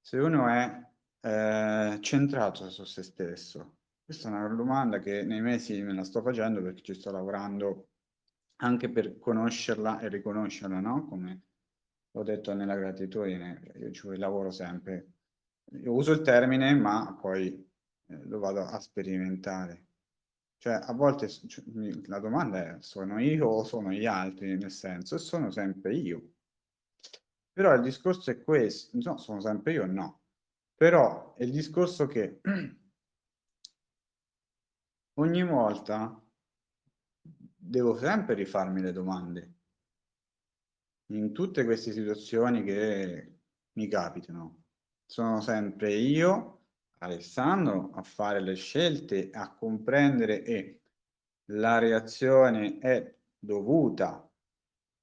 se 0.00 0.16
uno 0.18 0.48
è 0.48 0.88
eh, 1.20 1.98
centrato 2.00 2.70
su 2.70 2.84
se 2.84 3.02
stesso, 3.02 3.79
questa 4.10 4.28
è 4.28 4.32
una 4.32 4.48
domanda 4.56 4.98
che 4.98 5.22
nei 5.22 5.40
mesi 5.40 5.80
me 5.82 5.94
la 5.94 6.02
sto 6.02 6.20
facendo 6.20 6.60
perché 6.60 6.82
ci 6.82 6.94
sto 6.94 7.12
lavorando 7.12 7.90
anche 8.56 8.90
per 8.90 9.20
conoscerla 9.20 10.00
e 10.00 10.08
riconoscerla, 10.08 10.80
no? 10.80 11.06
Come 11.06 11.42
ho 12.10 12.24
detto 12.24 12.52
nella 12.52 12.74
gratitudine, 12.74 13.72
io 13.76 13.92
ci 13.92 14.16
lavoro 14.16 14.50
sempre. 14.50 15.12
Io 15.74 15.92
uso 15.92 16.10
il 16.10 16.22
termine, 16.22 16.74
ma 16.74 17.16
poi 17.20 17.64
eh, 18.06 18.24
lo 18.24 18.40
vado 18.40 18.64
a 18.64 18.80
sperimentare. 18.80 19.86
Cioè, 20.58 20.80
a 20.82 20.92
volte 20.92 21.28
cioè, 21.28 21.62
la 22.06 22.18
domanda 22.18 22.58
è, 22.58 22.76
sono 22.80 23.20
io 23.20 23.46
o 23.46 23.62
sono 23.62 23.92
gli 23.92 24.06
altri, 24.06 24.56
nel 24.56 24.72
senso, 24.72 25.18
sono 25.18 25.52
sempre 25.52 25.94
io. 25.94 26.32
Però 27.52 27.72
il 27.74 27.82
discorso 27.82 28.32
è 28.32 28.42
questo, 28.42 28.98
no, 29.00 29.18
sono 29.18 29.40
sempre 29.40 29.72
io, 29.74 29.86
no. 29.86 30.22
Però 30.74 31.36
è 31.36 31.44
il 31.44 31.52
discorso 31.52 32.08
che 32.08 32.40
ogni 35.20 35.44
volta 35.44 36.18
devo 37.22 37.96
sempre 37.96 38.34
rifarmi 38.34 38.80
le 38.80 38.92
domande 38.92 39.54
in 41.12 41.32
tutte 41.32 41.64
queste 41.64 41.92
situazioni 41.92 42.64
che 42.64 43.38
mi 43.72 43.88
capitano. 43.88 44.64
Sono 45.04 45.40
sempre 45.40 45.92
io, 45.94 46.66
Alessandro, 46.98 47.90
a 47.92 48.02
fare 48.02 48.40
le 48.40 48.54
scelte, 48.54 49.30
a 49.30 49.52
comprendere 49.54 50.42
e 50.42 50.80
la 51.50 51.78
reazione 51.78 52.78
è 52.78 53.14
dovuta 53.38 54.26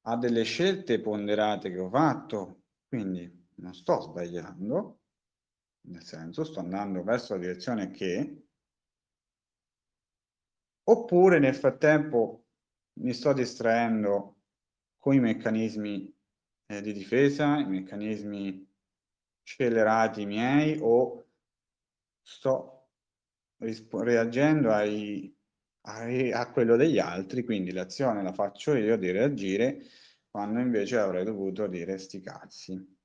a 0.08 0.17
delle 0.17 0.43
scelte 0.43 1.01
ponderate 1.01 1.69
che 1.69 1.80
ho 1.80 1.89
fatto, 1.89 2.63
quindi 2.88 3.49
non 3.56 3.73
sto 3.73 3.99
sbagliando, 3.99 5.01
nel 5.88 6.03
senso 6.03 6.43
sto 6.43 6.60
andando 6.60 7.03
verso 7.03 7.34
la 7.34 7.41
direzione 7.41 7.91
che, 7.91 8.46
oppure 10.89 11.39
nel 11.39 11.56
frattempo 11.56 12.45
mi 13.00 13.13
sto 13.13 13.34
distraendo 13.34 14.38
con 14.97 15.13
i 15.13 15.19
meccanismi 15.19 16.15
eh, 16.67 16.82
di 16.82 16.93
difesa, 16.93 17.58
i 17.58 17.67
meccanismi 17.67 18.65
scelerati 19.43 20.26
miei 20.26 20.78
o 20.82 21.26
sto 22.21 22.89
reagendo 23.58 24.71
ai, 24.71 25.34
a, 25.82 26.39
a 26.39 26.52
quello 26.52 26.76
degli 26.76 27.00
altri, 27.00 27.43
quindi 27.43 27.71
l'azione 27.71 28.23
la 28.23 28.34
faccio 28.34 28.76
io 28.76 28.97
di 28.97 29.12
reagire 29.12 29.82
quando 30.30 30.60
invece 30.60 30.97
avrei 30.97 31.23
dovuto 31.23 31.67
dire 31.67 31.97
sti 31.97 32.21
cazzi. 32.21 32.95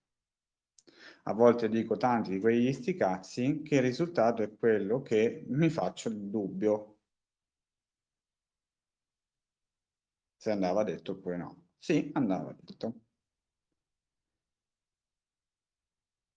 A 1.25 1.33
volte 1.33 1.69
dico 1.69 1.97
tanti 1.97 2.31
di 2.31 2.41
quegli 2.41 2.73
sti 2.73 2.95
cazzi 2.95 3.63
che 3.63 3.77
il 3.77 3.83
risultato 3.83 4.43
è 4.43 4.55
quello 4.57 5.03
che 5.03 5.45
mi 5.49 5.69
faccio 5.69 6.09
il 6.09 6.17
dubbio 6.17 6.92
se 10.43 10.51
andava 10.51 10.83
detto 10.83 11.13
oppure 11.13 11.37
no. 11.37 11.69
Sì, 11.79 12.11
andava 12.15 12.53
detto. 12.53 13.03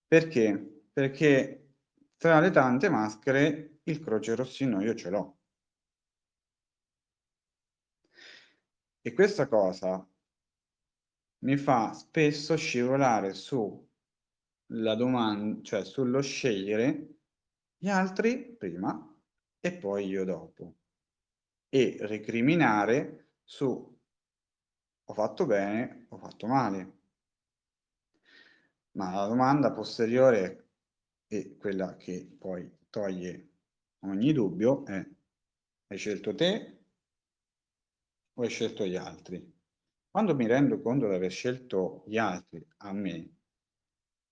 Perché? 0.07 0.83
Perché 0.93 1.73
tra 2.15 2.39
le 2.39 2.51
tante 2.51 2.87
maschere 2.87 3.79
il 3.81 3.99
croce 3.99 4.35
rossino 4.35 4.79
io 4.83 4.93
ce 4.93 5.09
l'ho. 5.09 5.39
E 9.01 9.11
questa 9.11 9.47
cosa 9.47 10.07
mi 11.39 11.57
fa 11.57 11.91
spesso 11.93 12.55
scivolare 12.55 13.33
sulla 13.33 14.93
domanda, 14.95 15.63
cioè 15.63 15.83
sullo 15.83 16.21
scegliere 16.21 17.21
gli 17.75 17.89
altri 17.89 18.55
prima 18.55 19.15
e 19.59 19.77
poi 19.79 20.05
io 20.05 20.23
dopo 20.25 20.75
e 21.69 21.97
recriminare 22.01 23.31
su 23.43 23.94
ho 25.05 25.13
fatto 25.13 25.45
bene, 25.45 26.05
ho 26.09 26.17
fatto 26.17 26.47
male. 26.47 26.93
Ma 28.91 29.13
la 29.13 29.27
domanda 29.27 29.71
posteriore 29.71 30.69
e 31.27 31.57
quella 31.57 31.95
che 31.97 32.27
poi 32.37 32.71
toglie 32.89 33.49
ogni 33.99 34.31
dubbio 34.31 34.85
è 34.85 35.05
hai 35.87 35.97
scelto 35.97 36.33
te 36.33 36.77
o 38.33 38.41
hai 38.41 38.49
scelto 38.49 38.85
gli 38.85 38.95
altri? 38.95 39.53
Quando 40.09 40.35
mi 40.35 40.47
rendo 40.47 40.81
conto 40.81 41.07
di 41.07 41.13
aver 41.13 41.31
scelto 41.31 42.03
gli 42.07 42.17
altri 42.17 42.65
a 42.77 42.93
me, 42.93 43.29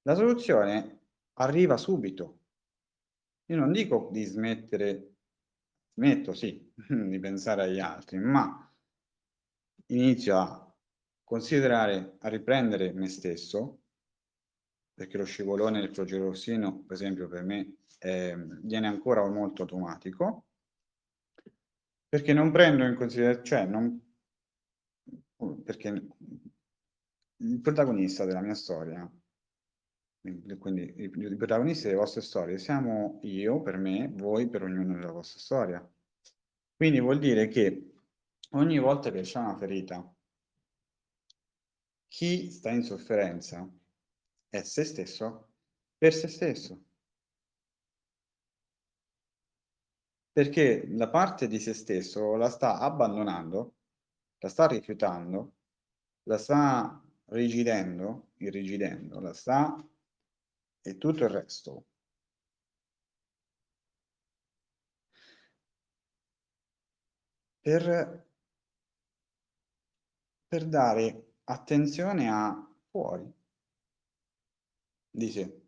la 0.03 0.15
soluzione 0.15 1.01
arriva 1.33 1.77
subito. 1.77 2.39
Io 3.47 3.57
non 3.57 3.71
dico 3.71 4.09
di 4.11 4.23
smettere, 4.23 5.15
smetto 5.93 6.33
sì, 6.33 6.71
di 6.87 7.19
pensare 7.19 7.63
agli 7.63 7.79
altri, 7.79 8.17
ma 8.17 8.71
inizio 9.87 10.37
a 10.37 10.62
considerare, 11.23 12.17
a 12.19 12.27
riprendere 12.29 12.91
me 12.93 13.07
stesso, 13.07 13.81
perché 14.93 15.17
lo 15.17 15.25
scivolone 15.25 15.79
del 15.79 15.91
croce 15.91 16.17
rossino, 16.17 16.83
per 16.83 16.95
esempio, 16.95 17.27
per 17.27 17.43
me 17.43 17.77
eh, 17.99 18.35
viene 18.61 18.87
ancora 18.87 19.27
molto 19.29 19.63
automatico, 19.63 20.45
perché 22.07 22.33
non 22.33 22.51
prendo 22.51 22.83
in 22.85 22.95
considerazione, 22.95 23.45
cioè 23.45 23.65
non, 23.65 24.15
perché 25.63 26.07
il 27.37 27.59
protagonista 27.59 28.25
della 28.25 28.41
mia 28.41 28.53
storia, 28.53 29.09
quindi 30.57 30.93
i 30.95 31.35
protagonisti 31.35 31.85
delle 31.85 31.97
vostre 31.97 32.21
storie 32.21 32.57
siamo 32.57 33.19
io 33.23 33.61
per 33.61 33.77
me, 33.77 34.09
voi 34.13 34.47
per 34.47 34.63
ognuno 34.63 34.93
della 34.93 35.11
vostra 35.11 35.39
storia. 35.39 35.93
Quindi 36.75 36.99
vuol 37.01 37.19
dire 37.19 37.47
che 37.47 37.93
ogni 38.51 38.79
volta 38.79 39.11
che 39.11 39.21
c'è 39.21 39.39
una 39.39 39.57
ferita, 39.57 40.12
chi 42.13 42.51
sta 42.51 42.69
in 42.69 42.83
sofferenza 42.83 43.67
è 44.47 44.61
se 44.61 44.83
stesso 44.83 45.53
per 45.97 46.13
se 46.13 46.27
stesso. 46.27 46.83
Perché 50.31 50.85
la 50.89 51.09
parte 51.09 51.47
di 51.47 51.59
se 51.59 51.73
stesso 51.73 52.35
la 52.35 52.51
sta 52.51 52.77
abbandonando, 52.77 53.77
la 54.37 54.49
sta 54.49 54.67
rifiutando, 54.67 55.55
la 56.23 56.37
sta 56.37 57.03
rigidendo, 57.29 58.33
irrigidendo, 58.37 59.19
la 59.19 59.33
sta 59.33 59.83
e 60.81 60.97
tutto 60.99 61.23
il 61.23 61.29
resto. 61.31 61.85
Per, 67.59 68.27
per 70.47 70.67
dare 70.67 71.32
attenzione 71.45 72.29
a 72.29 72.69
fuori 72.89 73.31
di 75.11 75.29
sé. 75.31 75.61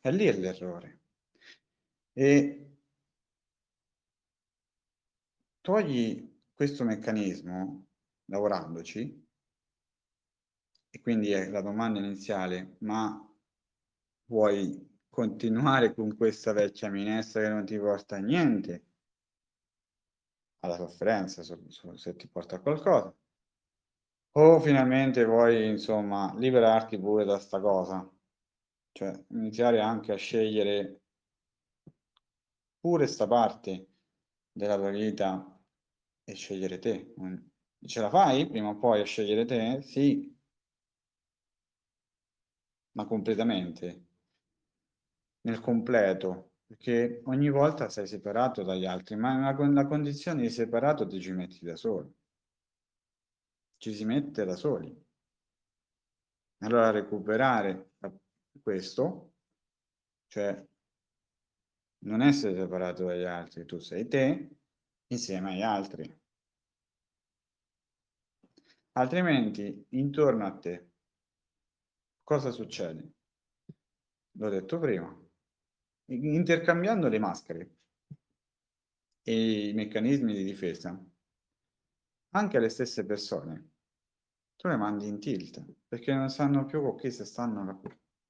È 0.00 0.10
lì 0.10 0.32
l'errore. 0.38 1.00
E 2.12 2.70
togli 5.60 6.34
questo 6.54 6.84
meccanismo 6.84 7.86
lavorandoci, 8.26 9.26
e 10.90 11.00
quindi 11.00 11.30
è 11.32 11.48
la 11.48 11.60
domanda 11.60 11.98
iniziale, 11.98 12.76
ma 12.80 13.20
vuoi 14.26 15.00
continuare 15.10 15.92
con 15.94 16.16
questa 16.16 16.52
vecchia 16.52 16.90
minestra 16.90 17.42
che 17.42 17.48
non 17.48 17.66
ti 17.66 17.78
porta 17.78 18.16
a 18.16 18.20
niente? 18.20 18.84
Alla 20.66 20.76
sofferenza, 20.76 21.44
se 21.44 22.16
ti 22.16 22.26
porta 22.28 22.56
a 22.56 22.60
qualcosa. 22.60 23.14
O 24.32 24.58
finalmente 24.60 25.24
vuoi, 25.24 25.68
insomma, 25.68 26.34
liberarti 26.36 26.98
pure 26.98 27.24
da 27.24 27.38
sta 27.38 27.60
cosa. 27.60 28.10
Cioè, 28.90 29.24
iniziare 29.28 29.80
anche 29.80 30.12
a 30.12 30.16
scegliere 30.16 31.02
pure 32.80 33.06
sta 33.06 33.28
parte 33.28 33.86
della 34.50 34.76
tua 34.76 34.90
vita 34.90 35.56
e 36.24 36.34
scegliere 36.34 36.80
te. 36.80 37.14
Ce 37.84 38.00
la 38.00 38.10
fai 38.10 38.48
prima 38.48 38.70
o 38.70 38.76
poi 38.76 39.00
a 39.02 39.04
scegliere 39.04 39.44
te? 39.44 39.82
Sì, 39.82 40.36
ma 42.96 43.06
completamente, 43.06 44.06
nel 45.46 45.60
completo, 45.60 46.45
perché 46.66 47.22
ogni 47.26 47.48
volta 47.48 47.88
sei 47.88 48.06
separato 48.08 48.62
dagli 48.62 48.86
altri, 48.86 49.14
ma 49.16 49.36
nella 49.36 49.86
condizione 49.86 50.42
di 50.42 50.50
separato 50.50 51.06
ti 51.06 51.20
ci 51.20 51.32
metti 51.32 51.64
da 51.64 51.76
solo. 51.76 52.14
Ci 53.78 53.94
si 53.94 54.04
mette 54.04 54.44
da 54.44 54.56
soli. 54.56 55.04
Allora 56.60 56.90
recuperare 56.90 57.92
questo, 58.62 59.34
cioè 60.28 60.66
non 61.98 62.22
essere 62.22 62.54
separato 62.56 63.04
dagli 63.04 63.24
altri, 63.24 63.64
tu 63.64 63.78
sei 63.78 64.08
te 64.08 64.56
insieme 65.08 65.52
agli 65.52 65.62
altri. 65.62 66.20
Altrimenti, 68.92 69.86
intorno 69.90 70.46
a 70.46 70.56
te, 70.56 70.90
cosa 72.22 72.50
succede? 72.50 73.12
L'ho 74.38 74.48
detto 74.48 74.78
prima, 74.78 75.25
intercambiando 76.06 77.08
le 77.08 77.18
maschere 77.18 77.76
e 79.22 79.68
i 79.68 79.72
meccanismi 79.72 80.32
di 80.32 80.44
difesa, 80.44 80.98
anche 82.30 82.58
le 82.60 82.68
stesse 82.68 83.04
persone, 83.04 83.70
tu 84.56 84.68
le 84.68 84.76
mandi 84.76 85.08
in 85.08 85.18
tilt, 85.18 85.64
perché 85.88 86.14
non 86.14 86.28
sanno 86.28 86.64
più 86.66 86.80
con 86.82 86.96
chi 86.96 87.10
si 87.10 87.24
stanno 87.24 87.80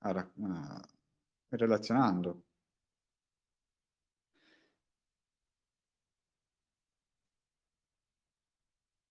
a, 0.01 0.09
a, 0.09 0.31
a, 0.43 0.89
relazionando. 1.49 2.43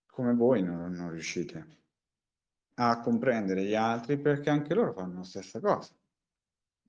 Come 0.07 0.33
voi 0.33 0.63
non, 0.63 0.91
non 0.91 1.11
riuscite 1.11 1.83
a 2.75 2.99
comprendere 3.01 3.63
gli 3.63 3.75
altri 3.75 4.17
perché 4.17 4.49
anche 4.49 4.73
loro 4.73 4.93
fanno 4.93 5.17
la 5.17 5.23
stessa 5.23 5.59
cosa. 5.59 5.93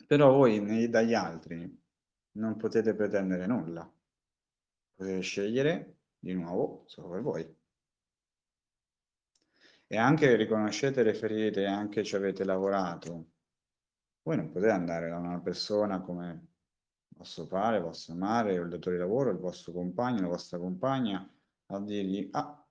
Però 0.07 0.33
voi 0.33 0.89
dagli 0.89 1.15
altri 1.15 1.85
non 2.33 2.57
potete 2.57 2.95
pretendere 2.95 3.47
nulla. 3.47 3.91
Potete 4.95 5.21
scegliere 5.21 5.97
di 6.19 6.35
nuovo 6.35 6.85
solo 6.87 7.09
per 7.11 7.21
voi. 7.23 7.57
E 9.89 9.97
anche 9.97 10.35
riconoscete 10.37 11.03
le 11.03 11.15
ferite, 11.15 11.67
anche 11.67 12.05
ci 12.05 12.17
avete 12.17 12.45
lavorato. 12.45 13.31
Voi 14.23 14.37
non 14.37 14.51
potete 14.51 14.73
andare 14.73 15.09
da 15.09 15.19
una 15.19 15.41
persona 15.41 16.01
come 16.01 16.55
vostro 17.17 17.47
padre, 17.47 17.81
vostra 17.81 18.15
madre, 18.15 18.55
il 18.55 18.69
datore 18.69 18.97
di 18.97 19.03
lavoro, 19.03 19.31
il 19.31 19.39
vostro 19.39 19.73
compagno, 19.73 20.21
la 20.23 20.29
vostra 20.29 20.59
compagna, 20.59 21.29
a 21.67 21.81
dirgli, 21.81 22.29
ah, 22.33 22.65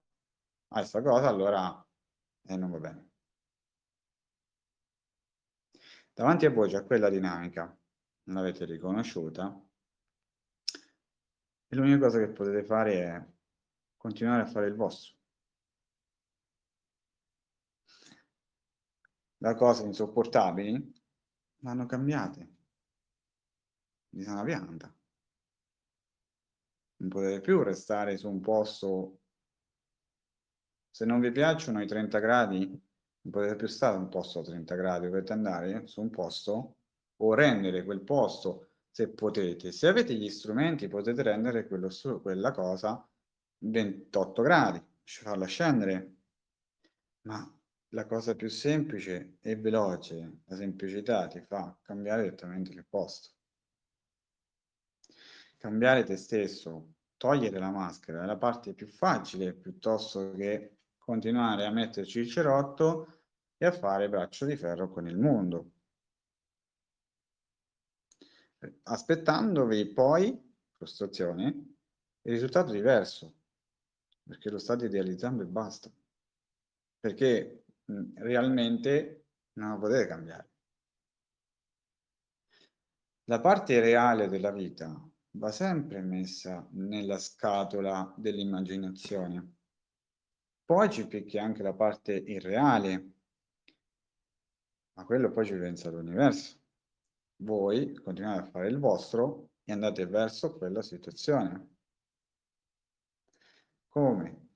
hai 0.70 0.80
questa 0.80 1.02
cosa, 1.02 1.28
allora 1.28 1.86
eh, 2.48 2.56
non 2.58 2.72
va 2.72 2.80
bene. 2.80 3.10
Davanti 6.16 6.46
a 6.46 6.50
voi 6.50 6.70
c'è 6.70 6.86
quella 6.86 7.10
dinamica, 7.10 7.78
non 8.24 8.36
l'avete 8.38 8.64
riconosciuta, 8.64 9.62
e 11.68 11.76
l'unica 11.76 11.98
cosa 11.98 12.20
che 12.20 12.30
potete 12.30 12.64
fare 12.64 13.04
è 13.04 13.28
continuare 13.98 14.44
a 14.44 14.46
fare 14.46 14.68
il 14.68 14.76
vostro. 14.76 15.14
Da 19.36 19.56
cose 19.56 19.84
insopportabili 19.84 20.94
vanno 21.58 21.86
cambiate 21.86 22.56
di 24.08 24.24
sana 24.24 24.42
pianta. 24.42 24.96
non 26.98 27.10
potete 27.10 27.42
più 27.42 27.62
restare 27.62 28.16
su 28.16 28.30
un 28.30 28.40
posto. 28.40 29.20
Se 30.90 31.04
non 31.04 31.20
vi 31.20 31.34
piacciono 31.34 31.82
i 31.82 31.88
30 31.88 32.20
gradi, 32.20 32.82
non 33.26 33.32
potete 33.32 33.56
più 33.56 33.68
stare 33.68 33.98
un 33.98 34.08
posto 34.08 34.40
a 34.40 34.44
30 34.44 34.76
gradi, 34.76 35.06
dovete 35.08 35.34
andare 35.34 35.88
su 35.88 36.02
un 36.02 36.10
posto 36.10 36.78
o 37.18 37.34
rendere 37.34 37.84
quel 37.84 38.02
posto 38.02 38.70
se 38.90 39.10
potete. 39.10 39.72
Se 39.72 39.88
avete 39.88 40.14
gli 40.14 40.30
strumenti 40.30 40.88
potete 40.88 41.24
rendere 41.24 41.68
quello, 41.68 41.90
quella 42.22 42.52
cosa 42.52 43.08
28 43.60 44.42
gradi, 44.42 44.84
farla 45.04 45.46
scendere. 45.46 46.14
Ma 47.22 47.52
la 47.90 48.06
cosa 48.06 48.36
più 48.36 48.50
semplice 48.50 49.38
e 49.42 49.56
veloce, 49.56 50.42
la 50.46 50.56
semplicità 50.56 51.28
ti 51.28 51.42
fa 51.42 51.76
cambiare 51.82 52.24
direttamente 52.24 52.72
il 52.72 52.86
posto. 52.88 53.34
Cambiare 55.58 56.04
te 56.04 56.16
stesso, 56.16 56.94
togliere 57.18 57.58
la 57.58 57.72
maschera 57.72 58.22
è 58.22 58.26
la 58.26 58.38
parte 58.38 58.74
più 58.74 58.88
facile 58.88 59.54
piuttosto 59.54 60.34
che 60.34 60.76
continuare 60.98 61.66
a 61.66 61.72
metterci 61.72 62.20
il 62.20 62.30
cerotto 62.30 63.15
e 63.58 63.66
a 63.66 63.72
fare 63.72 64.10
braccio 64.10 64.46
di 64.46 64.56
ferro 64.56 64.90
con 64.90 65.08
il 65.08 65.18
mondo. 65.18 65.72
Aspettandovi 68.84 69.94
poi, 69.94 70.56
frustrazione, 70.72 71.46
il 72.22 72.32
risultato 72.32 72.72
diverso, 72.72 73.34
perché 74.24 74.50
lo 74.50 74.58
state 74.58 74.86
idealizzando 74.86 75.44
e 75.44 75.48
basta. 75.48 75.92
Perché 77.00 77.66
realmente 78.16 79.28
non 79.54 79.72
lo 79.72 79.80
potete 79.80 80.08
cambiare. 80.08 80.50
La 83.26 83.40
parte 83.40 83.80
reale 83.80 84.28
della 84.28 84.52
vita 84.52 85.00
va 85.32 85.52
sempre 85.52 86.02
messa 86.02 86.68
nella 86.72 87.18
scatola 87.18 88.14
dell'immaginazione. 88.18 89.56
Poi 90.64 90.90
ci 90.90 91.08
picchia 91.08 91.44
anche 91.44 91.62
la 91.62 91.74
parte 91.74 92.14
irreale, 92.14 93.15
ma 94.96 95.06
quello 95.06 95.32
poi 95.32 95.46
ci 95.46 95.56
pensa 95.56 95.90
l'universo. 95.90 96.58
Voi 97.38 97.94
continuate 97.96 98.40
a 98.40 98.50
fare 98.50 98.68
il 98.70 98.80
vostro 98.80 99.52
e 99.64 99.72
andate 99.72 100.06
verso 100.06 100.58
quella 100.58 100.82
situazione. 100.82 101.76
Come? 103.88 104.48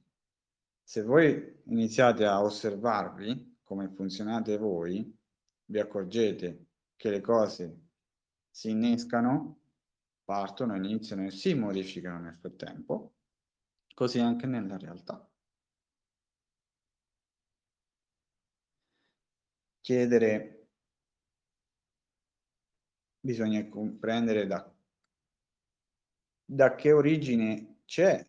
Se 0.81 1.03
voi 1.03 1.61
iniziate 1.65 2.25
a 2.25 2.41
osservarvi 2.41 3.59
come 3.63 3.89
funzionate 3.89 4.57
voi, 4.57 5.15
vi 5.65 5.79
accorgete 5.79 6.65
che 6.95 7.09
le 7.09 7.21
cose 7.21 7.87
si 8.49 8.71
innescano, 8.71 9.59
partono, 10.23 10.75
iniziano 10.75 11.25
e 11.25 11.31
si 11.31 11.53
modificano 11.53 12.19
nel 12.19 12.35
frattempo, 12.35 13.15
così 13.93 14.19
anche 14.19 14.47
nella 14.47 14.77
realtà. 14.77 15.28
Chiedere, 19.89 20.69
bisogna 23.19 23.67
comprendere 23.69 24.45
da, 24.45 24.71
da 26.45 26.75
che 26.75 26.91
origine 26.91 27.81
c'è 27.85 28.23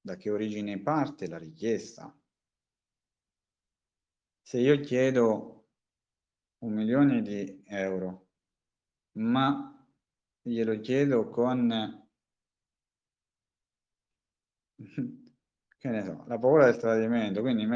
da 0.00 0.16
che 0.16 0.28
origine 0.28 0.80
parte 0.80 1.28
la 1.28 1.38
richiesta. 1.38 2.12
Se 4.40 4.58
io 4.58 4.80
chiedo 4.80 5.68
un 6.64 6.72
milione 6.72 7.22
di 7.22 7.62
euro, 7.68 8.30
ma 9.18 9.88
glielo 10.40 10.80
chiedo 10.80 11.28
con, 11.28 12.08
che 15.82 15.88
ne 15.90 16.04
so, 16.04 16.24
la 16.28 16.38
paura 16.38 16.66
del 16.66 16.76
tradimento, 16.76 17.40
quindi 17.40 17.66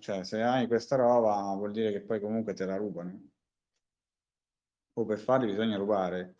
cioè, 0.00 0.24
se 0.24 0.42
hai 0.42 0.66
questa 0.66 0.96
roba 0.96 1.54
vuol 1.54 1.70
dire 1.70 1.92
che 1.92 2.00
poi 2.00 2.20
comunque 2.20 2.52
te 2.52 2.64
la 2.66 2.76
rubano. 2.76 3.30
O 4.94 5.04
per 5.04 5.18
farli 5.20 5.46
bisogna 5.46 5.76
rubare. 5.76 6.34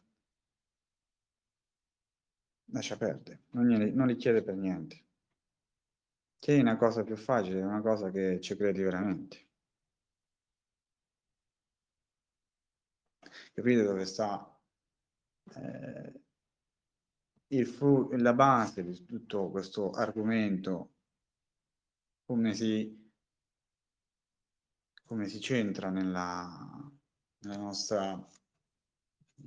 Lascia 2.72 2.96
perdere, 2.96 3.44
non, 3.50 3.68
glieli, 3.68 3.92
non 3.92 4.08
li 4.08 4.16
chiede 4.16 4.42
per 4.42 4.56
niente. 4.56 5.04
Che 6.40 6.56
è 6.56 6.60
una 6.60 6.76
cosa 6.76 7.04
più 7.04 7.14
facile, 7.16 7.62
una 7.62 7.80
cosa 7.80 8.10
che 8.10 8.40
ci 8.40 8.56
credi 8.56 8.82
veramente. 8.82 9.46
Capite 13.52 13.82
dove 13.84 14.04
sta 14.04 14.52
eh, 15.54 16.12
il 17.48 18.08
la 18.20 18.32
base 18.32 18.82
di 18.82 19.04
tutto 19.04 19.50
questo 19.50 19.90
argomento, 19.92 20.93
come 22.24 22.54
si, 22.54 23.12
come 25.04 25.28
si 25.28 25.40
centra 25.40 25.90
nella, 25.90 26.90
nella, 27.40 27.56
nostra, 27.56 28.28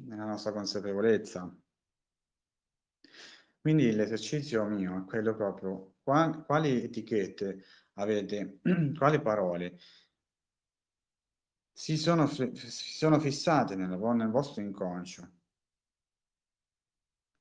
nella 0.05 0.25
nostra 0.25 0.51
consapevolezza. 0.51 1.55
Quindi 3.59 3.91
l'esercizio 3.91 4.63
mio 4.65 4.99
è 4.99 5.05
quello 5.05 5.35
proprio 5.35 5.95
quali, 6.01 6.43
quali 6.45 6.83
etichette 6.83 7.63
avete, 7.93 8.59
quali 8.97 9.21
parole 9.21 9.77
si 11.77 11.97
sono, 11.97 12.25
si 12.27 12.51
sono 12.95 13.19
fissate 13.19 13.75
nella, 13.75 13.97
nel 14.13 14.29
vostro 14.29 14.63
inconscio, 14.63 15.31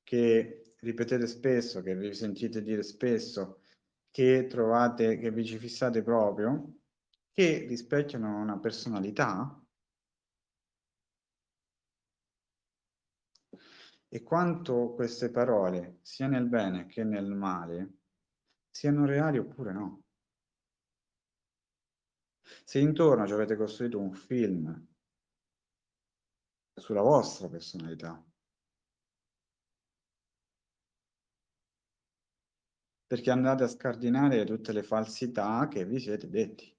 che 0.03 0.75
ripetete 0.79 1.25
spesso, 1.25 1.81
che 1.81 1.95
vi 1.95 2.13
sentite 2.13 2.61
dire 2.61 2.83
spesso, 2.83 3.61
che 4.17 4.47
trovate, 4.47 5.19
che 5.19 5.29
vi 5.29 5.45
ci 5.45 5.59
fissate 5.59 6.01
proprio, 6.01 6.79
che 7.31 7.67
rispecchiano 7.67 8.41
una 8.41 8.57
personalità 8.57 9.63
e 14.07 14.23
quanto 14.23 14.95
queste 14.95 15.29
parole, 15.29 15.99
sia 16.01 16.25
nel 16.25 16.47
bene 16.47 16.87
che 16.87 17.03
nel 17.03 17.31
male, 17.31 17.97
siano 18.71 19.05
reali 19.05 19.37
oppure 19.37 19.71
no. 19.71 20.03
Se 22.41 22.79
intorno 22.79 23.27
ci 23.27 23.33
avete 23.33 23.55
costruito 23.55 23.99
un 23.99 24.13
film 24.13 24.87
sulla 26.73 27.01
vostra 27.01 27.47
personalità, 27.49 28.26
perché 33.07 33.31
andate 33.31 33.63
a 33.63 33.67
scardinare 33.67 34.43
tutte 34.43 34.73
le 34.73 34.83
falsità 34.83 35.67
che 35.69 35.85
vi 35.85 35.99
siete 35.99 36.29
detti. 36.29 36.75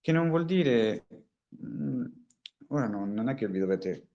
Che 0.00 0.12
non 0.12 0.30
vuol 0.30 0.46
dire, 0.46 1.06
mm, 1.62 2.06
ora 2.68 2.88
no, 2.88 3.04
non 3.04 3.28
è 3.28 3.34
che 3.34 3.46
vi 3.46 3.58
dovete 3.58 4.08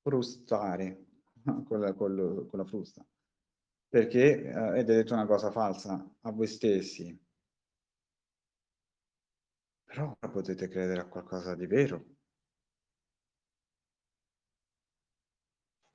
frustare 0.00 1.06
con 1.66 1.80
la, 1.80 1.92
con 1.92 2.14
lo, 2.14 2.46
con 2.46 2.60
la 2.60 2.64
frusta, 2.64 3.04
perché 3.88 4.42
eh, 4.44 4.52
avete 4.52 4.94
detto 4.94 5.14
una 5.14 5.26
cosa 5.26 5.50
falsa 5.50 6.08
a 6.20 6.30
voi 6.30 6.46
stessi. 6.46 7.18
Però 9.84 10.16
potete 10.30 10.68
credere 10.68 11.00
a 11.00 11.08
qualcosa 11.08 11.56
di 11.56 11.66
vero. 11.66 12.19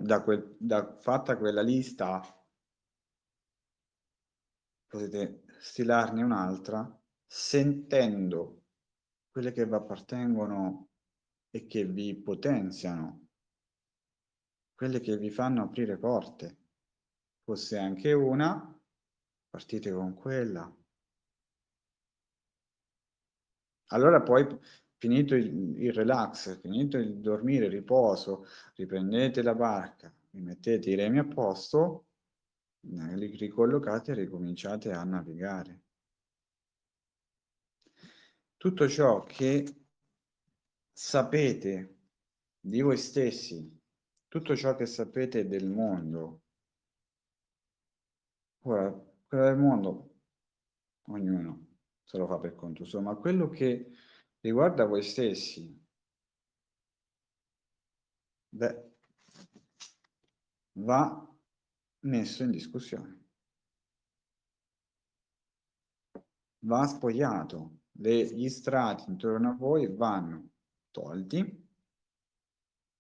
Da, 0.06 0.22
quel, 0.22 0.56
da 0.60 0.98
fatta 1.00 1.36
quella 1.36 1.64
lista 1.64 2.22
potete 4.86 5.46
stilarne 5.58 6.22
un'altra 6.22 7.02
sentendo 7.26 8.66
quelle 9.32 9.52
che 9.52 9.66
vi 9.66 9.74
appartengono 9.74 10.90
e 11.50 11.66
che 11.66 11.86
vi 11.86 12.16
potenziano, 12.22 13.30
quelle 14.76 15.00
che 15.00 15.18
vi 15.18 15.32
fanno 15.32 15.64
aprire 15.64 15.98
porte 15.98 16.58
fosse 17.44 17.80
anche 17.80 18.14
una, 18.14 18.80
partite 19.50 19.92
con 19.92 20.14
quella. 20.14 20.72
Allora 23.90 24.22
poi 24.22 24.46
finito 24.98 25.36
il, 25.36 25.82
il, 25.82 25.94
relax, 25.94 26.60
finito 26.60 26.98
il 26.98 27.20
dormire, 27.20 27.66
il 27.66 27.72
riposo, 27.72 28.46
riprendete 28.76 29.42
la 29.42 29.56
barca, 29.56 30.14
vi 30.32 30.42
mettete 30.42 30.90
i 30.90 30.96
remi 30.96 31.20
a 31.20 31.26
posto, 31.26 32.08
eh, 32.82 33.16
li 33.16 33.36
ricollocate 33.36 34.12
e 34.12 34.16
ricominciate 34.16 34.92
a 34.92 35.04
navigare. 35.04 35.82
Tutto 38.58 38.88
ciò 38.88 39.24
che 39.24 39.66
sapete 40.92 41.98
di 42.60 42.82
voi 42.82 42.98
stessi, 42.98 43.80
tutto 44.28 44.56
ciò 44.56 44.76
che 44.76 44.86
sapete 44.86 45.48
del 45.48 45.68
mondo, 45.68 46.42
Ora, 48.68 48.92
quello 49.28 49.44
del 49.44 49.58
mondo, 49.58 50.16
ognuno 51.10 51.68
se 52.04 52.18
lo 52.18 52.26
fa 52.26 52.40
per 52.40 52.56
conto 52.56 52.84
suo, 52.84 53.00
ma 53.00 53.16
quello 53.16 53.48
che 53.48 53.92
riguarda 54.46 54.86
voi 54.86 55.02
stessi, 55.02 55.84
beh, 58.50 58.92
va 60.74 61.36
messo 62.02 62.44
in 62.44 62.52
discussione. 62.52 63.24
Va 66.60 66.86
spogliato. 66.86 67.80
Le, 67.98 68.36
gli 68.36 68.50
strati 68.50 69.10
intorno 69.10 69.50
a 69.50 69.56
voi 69.56 69.88
vanno 69.88 70.50
tolti, 70.92 71.68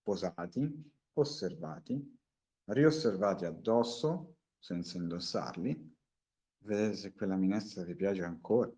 posati, 0.02 0.92
osservati, 1.14 2.20
riosservati 2.66 3.46
addosso 3.46 4.38
senza 4.58 4.98
indossarli. 4.98 5.96
Vedete 6.64 6.96
se 6.96 7.14
quella 7.14 7.36
minestra 7.36 7.84
vi 7.84 7.96
piace 7.96 8.24
ancora. 8.24 8.72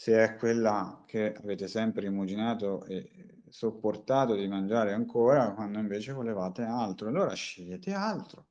Se 0.00 0.16
è 0.24 0.36
quella 0.36 1.04
che 1.06 1.34
avete 1.34 1.68
sempre 1.68 2.06
immaginato 2.06 2.86
e 2.86 3.42
sopportato 3.50 4.34
di 4.34 4.48
mangiare 4.48 4.94
ancora 4.94 5.52
quando 5.52 5.78
invece 5.78 6.12
volevate 6.12 6.62
altro. 6.62 7.08
Allora 7.08 7.34
scegliete 7.34 7.92
altro. 7.92 8.48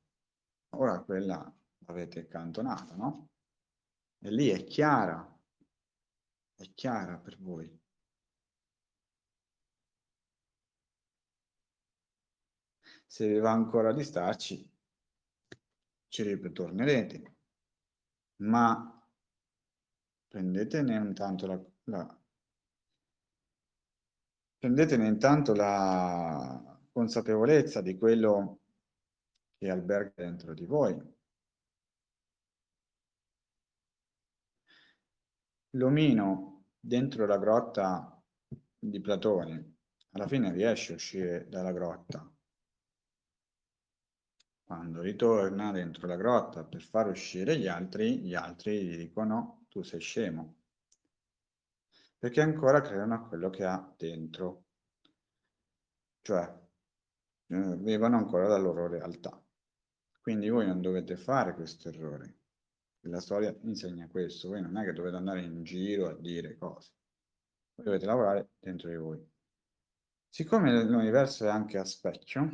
Ora 0.76 1.00
quella 1.02 1.52
l'avete 1.86 2.20
accantonata, 2.20 2.94
no? 2.94 3.30
E 4.20 4.30
lì 4.30 4.50
è 4.50 4.62
chiara, 4.62 5.28
è 6.54 6.72
chiara 6.72 7.18
per 7.18 7.36
voi. 7.40 7.76
Se 13.06 13.26
vi 13.26 13.40
va 13.40 13.50
ancora 13.50 13.92
di 13.92 14.04
starci, 14.04 14.72
ci 16.06 16.22
ritornerete. 16.22 17.34
Ma 18.42 18.99
prendetene 20.30 20.94
intanto 20.94 21.46
la, 21.48 21.60
la 21.84 22.18
prendetene 24.58 25.08
intanto 25.08 25.52
la 25.54 26.78
consapevolezza 26.92 27.80
di 27.80 27.98
quello 27.98 28.60
che 29.58 29.68
alberga 29.68 30.22
dentro 30.22 30.54
di 30.54 30.64
voi. 30.64 31.18
L'omino 35.70 36.66
dentro 36.78 37.26
la 37.26 37.38
grotta 37.38 38.22
di 38.78 39.00
Platone 39.00 39.78
alla 40.12 40.28
fine 40.28 40.52
riesce 40.52 40.92
a 40.92 40.96
uscire 40.96 41.48
dalla 41.48 41.72
grotta. 41.72 42.28
Quando 44.64 45.00
ritorna 45.00 45.72
dentro 45.72 46.06
la 46.06 46.16
grotta 46.16 46.64
per 46.64 46.82
far 46.82 47.08
uscire 47.08 47.58
gli 47.58 47.66
altri, 47.66 48.18
gli 48.18 48.34
altri 48.34 48.84
gli 48.84 48.96
dicono 48.96 49.59
tu 49.70 49.82
sei 49.82 50.00
scemo 50.00 50.60
perché 52.20 52.42
ancora 52.42 52.82
credono 52.82 53.14
a 53.14 53.26
quello 53.26 53.48
che 53.48 53.64
ha 53.64 53.94
dentro, 53.96 54.64
cioè 56.20 56.42
eh, 57.46 57.76
vivono 57.78 58.18
ancora 58.18 58.46
la 58.46 58.58
loro 58.58 58.86
realtà. 58.88 59.42
Quindi 60.20 60.50
voi 60.50 60.66
non 60.66 60.82
dovete 60.82 61.16
fare 61.16 61.54
questo 61.54 61.88
errore. 61.88 62.36
La 63.04 63.20
storia 63.20 63.56
insegna 63.62 64.06
questo, 64.06 64.48
voi 64.48 64.60
non 64.60 64.76
è 64.76 64.84
che 64.84 64.92
dovete 64.92 65.16
andare 65.16 65.40
in 65.40 65.62
giro 65.62 66.10
a 66.10 66.14
dire 66.14 66.58
cose, 66.58 66.92
voi 67.76 67.86
dovete 67.86 68.04
lavorare 68.04 68.50
dentro 68.58 68.90
di 68.90 68.96
voi. 68.96 69.26
Siccome 70.28 70.84
l'universo 70.84 71.46
è 71.46 71.48
anche 71.48 71.78
a 71.78 71.86
specchio, 71.86 72.50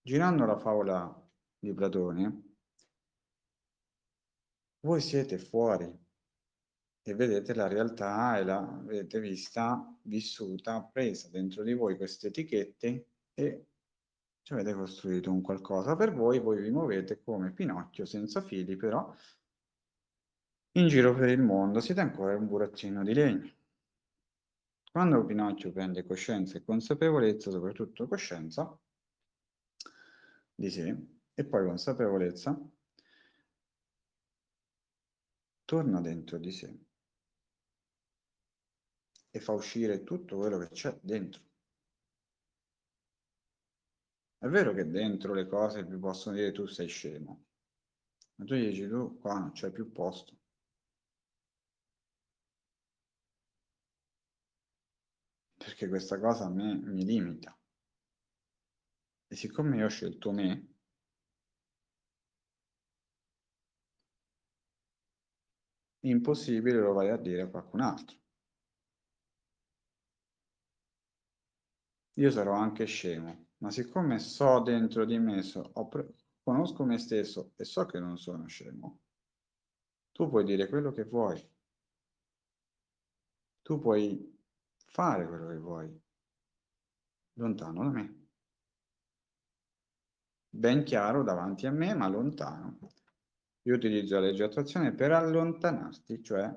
girando 0.00 0.46
la 0.46 0.56
favola 0.56 1.30
di 1.58 1.74
Platone, 1.74 2.47
voi 4.80 5.00
siete 5.00 5.38
fuori 5.38 6.06
e 7.02 7.14
vedete 7.14 7.54
la 7.54 7.66
realtà 7.66 8.38
e 8.38 8.44
l'avete 8.44 9.18
vista, 9.18 9.96
vissuta, 10.02 10.82
presa 10.82 11.28
dentro 11.28 11.62
di 11.62 11.72
voi 11.72 11.96
queste 11.96 12.28
etichette 12.28 13.06
e 13.34 13.66
ci 14.42 14.52
avete 14.52 14.74
costruito 14.74 15.32
un 15.32 15.40
qualcosa 15.40 15.96
per 15.96 16.12
voi, 16.12 16.38
voi 16.38 16.60
vi 16.60 16.70
muovete 16.70 17.20
come 17.22 17.52
Pinocchio 17.52 18.04
senza 18.04 18.40
fili 18.40 18.76
però 18.76 19.14
in 20.72 20.86
giro 20.86 21.14
per 21.14 21.28
il 21.30 21.40
mondo, 21.40 21.80
siete 21.80 22.00
ancora 22.00 22.36
un 22.36 22.46
burattino 22.46 23.02
di 23.02 23.12
legno. 23.12 23.52
Quando 24.90 25.24
Pinocchio 25.24 25.72
prende 25.72 26.04
coscienza 26.04 26.56
e 26.56 26.64
consapevolezza, 26.64 27.50
soprattutto 27.50 28.06
coscienza 28.06 28.78
di 30.54 30.70
sé 30.70 30.96
e 31.34 31.44
poi 31.44 31.66
consapevolezza, 31.66 32.58
torna 35.68 36.00
dentro 36.00 36.38
di 36.38 36.50
sé 36.50 36.74
e 39.30 39.38
fa 39.38 39.52
uscire 39.52 40.02
tutto 40.02 40.38
quello 40.38 40.56
che 40.56 40.70
c'è 40.70 40.98
dentro. 41.02 41.42
È 44.38 44.46
vero 44.46 44.72
che 44.72 44.88
dentro 44.88 45.34
le 45.34 45.46
cose 45.46 45.84
vi 45.84 45.98
possono 45.98 46.36
dire 46.36 46.52
tu 46.52 46.64
sei 46.64 46.88
scemo, 46.88 47.44
ma 48.36 48.46
tu 48.46 48.54
dici 48.54 48.88
tu 48.88 49.18
qua 49.18 49.38
non 49.38 49.52
c'è 49.52 49.70
più 49.70 49.92
posto. 49.92 50.38
Perché 55.58 55.86
questa 55.86 56.18
cosa 56.18 56.46
a 56.46 56.50
me 56.50 56.76
mi 56.76 57.04
limita. 57.04 57.54
E 59.26 59.36
siccome 59.36 59.76
io 59.76 59.84
ho 59.84 59.90
scelto 59.90 60.32
me, 60.32 60.77
impossibile 66.10 66.78
lo 66.80 66.92
vai 66.92 67.10
a 67.10 67.16
dire 67.16 67.42
a 67.42 67.48
qualcun 67.48 67.80
altro. 67.80 68.16
io 72.18 72.30
sarò 72.30 72.52
anche 72.52 72.84
scemo, 72.84 73.46
ma 73.58 73.70
siccome 73.70 74.18
so 74.18 74.60
dentro 74.60 75.04
di 75.04 75.18
me, 75.18 75.42
so, 75.42 75.72
conosco 76.42 76.84
me 76.84 76.98
stesso 76.98 77.52
e 77.56 77.64
so 77.64 77.86
che 77.86 78.00
non 78.00 78.18
sono 78.18 78.46
scemo, 78.46 79.00
tu 80.12 80.28
puoi 80.28 80.44
dire 80.44 80.68
quello 80.68 80.90
che 80.90 81.04
vuoi. 81.04 81.40
Tu 83.62 83.78
puoi 83.78 84.36
fare 84.86 85.26
quello 85.28 85.46
che 85.46 85.58
vuoi, 85.58 86.02
lontano 87.34 87.84
da 87.84 87.90
me. 87.90 88.26
Ben 90.50 90.82
chiaro 90.82 91.22
davanti 91.22 91.66
a 91.66 91.70
me, 91.70 91.94
ma 91.94 92.08
lontano. 92.08 92.78
Io 93.68 93.74
utilizzo 93.74 94.14
la 94.14 94.26
legge 94.26 94.44
attrazione 94.44 94.94
per 94.94 95.12
allontanarti, 95.12 96.22
cioè 96.22 96.52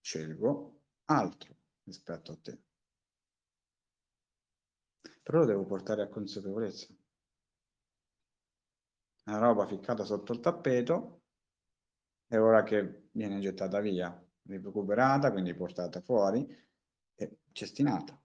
scelgo 0.00 0.82
altro 1.06 1.56
rispetto 1.84 2.32
a 2.32 2.38
te 2.40 2.58
però 5.24 5.38
lo 5.38 5.46
devo 5.46 5.64
portare 5.64 6.02
a 6.02 6.08
consapevolezza. 6.08 6.86
Una 9.24 9.38
roba 9.38 9.66
ficcata 9.66 10.04
sotto 10.04 10.34
il 10.34 10.40
tappeto 10.40 11.22
è 12.26 12.38
ora 12.38 12.62
che 12.62 13.08
viene 13.12 13.40
gettata 13.40 13.80
via, 13.80 14.22
recuperata, 14.42 15.32
quindi 15.32 15.54
portata 15.54 16.02
fuori 16.02 16.46
e 17.14 17.38
cestinata. 17.52 18.22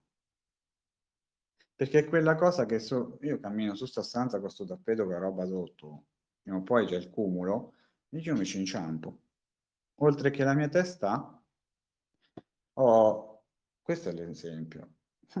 Perché 1.74 2.00
è 2.00 2.04
quella 2.06 2.34
cosa 2.34 2.66
che 2.66 2.78
so, 2.78 3.16
io 3.22 3.40
cammino 3.40 3.74
su 3.74 3.86
sta 3.86 4.02
stanza 4.02 4.32
con 4.32 4.42
questo 4.42 4.66
tappeto 4.66 5.04
con 5.04 5.12
la 5.12 5.20
roba 5.20 5.46
sotto, 5.46 6.04
e 6.42 6.60
poi 6.60 6.84
c'è 6.84 6.96
il 6.96 7.08
cumulo, 7.08 7.76
io 8.10 8.36
mi 8.36 8.44
ci 8.44 8.58
inciampo. 8.58 9.20
Oltre 10.02 10.30
che 10.30 10.44
la 10.44 10.54
mia 10.54 10.68
testa, 10.68 11.42
ho, 12.74 13.44
questo 13.82 14.08
è 14.08 14.12
l'esempio, 14.12 14.94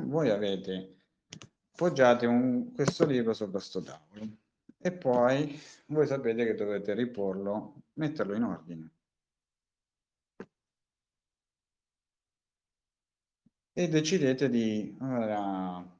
voi 0.04 0.30
avete 0.30 0.96
poggiate 1.72 2.26
un, 2.26 2.72
questo 2.72 3.06
libro 3.06 3.32
su 3.32 3.50
questo 3.50 3.80
tavolo 3.82 4.36
e 4.78 4.92
poi 4.92 5.58
voi 5.86 6.06
sapete 6.06 6.44
che 6.44 6.54
dovete 6.54 6.94
riporlo, 6.94 7.82
metterlo 7.94 8.34
in 8.34 8.42
ordine. 8.42 8.90
E 13.72 13.88
decidete 13.88 14.48
di, 14.50 14.94
allora, 15.00 15.98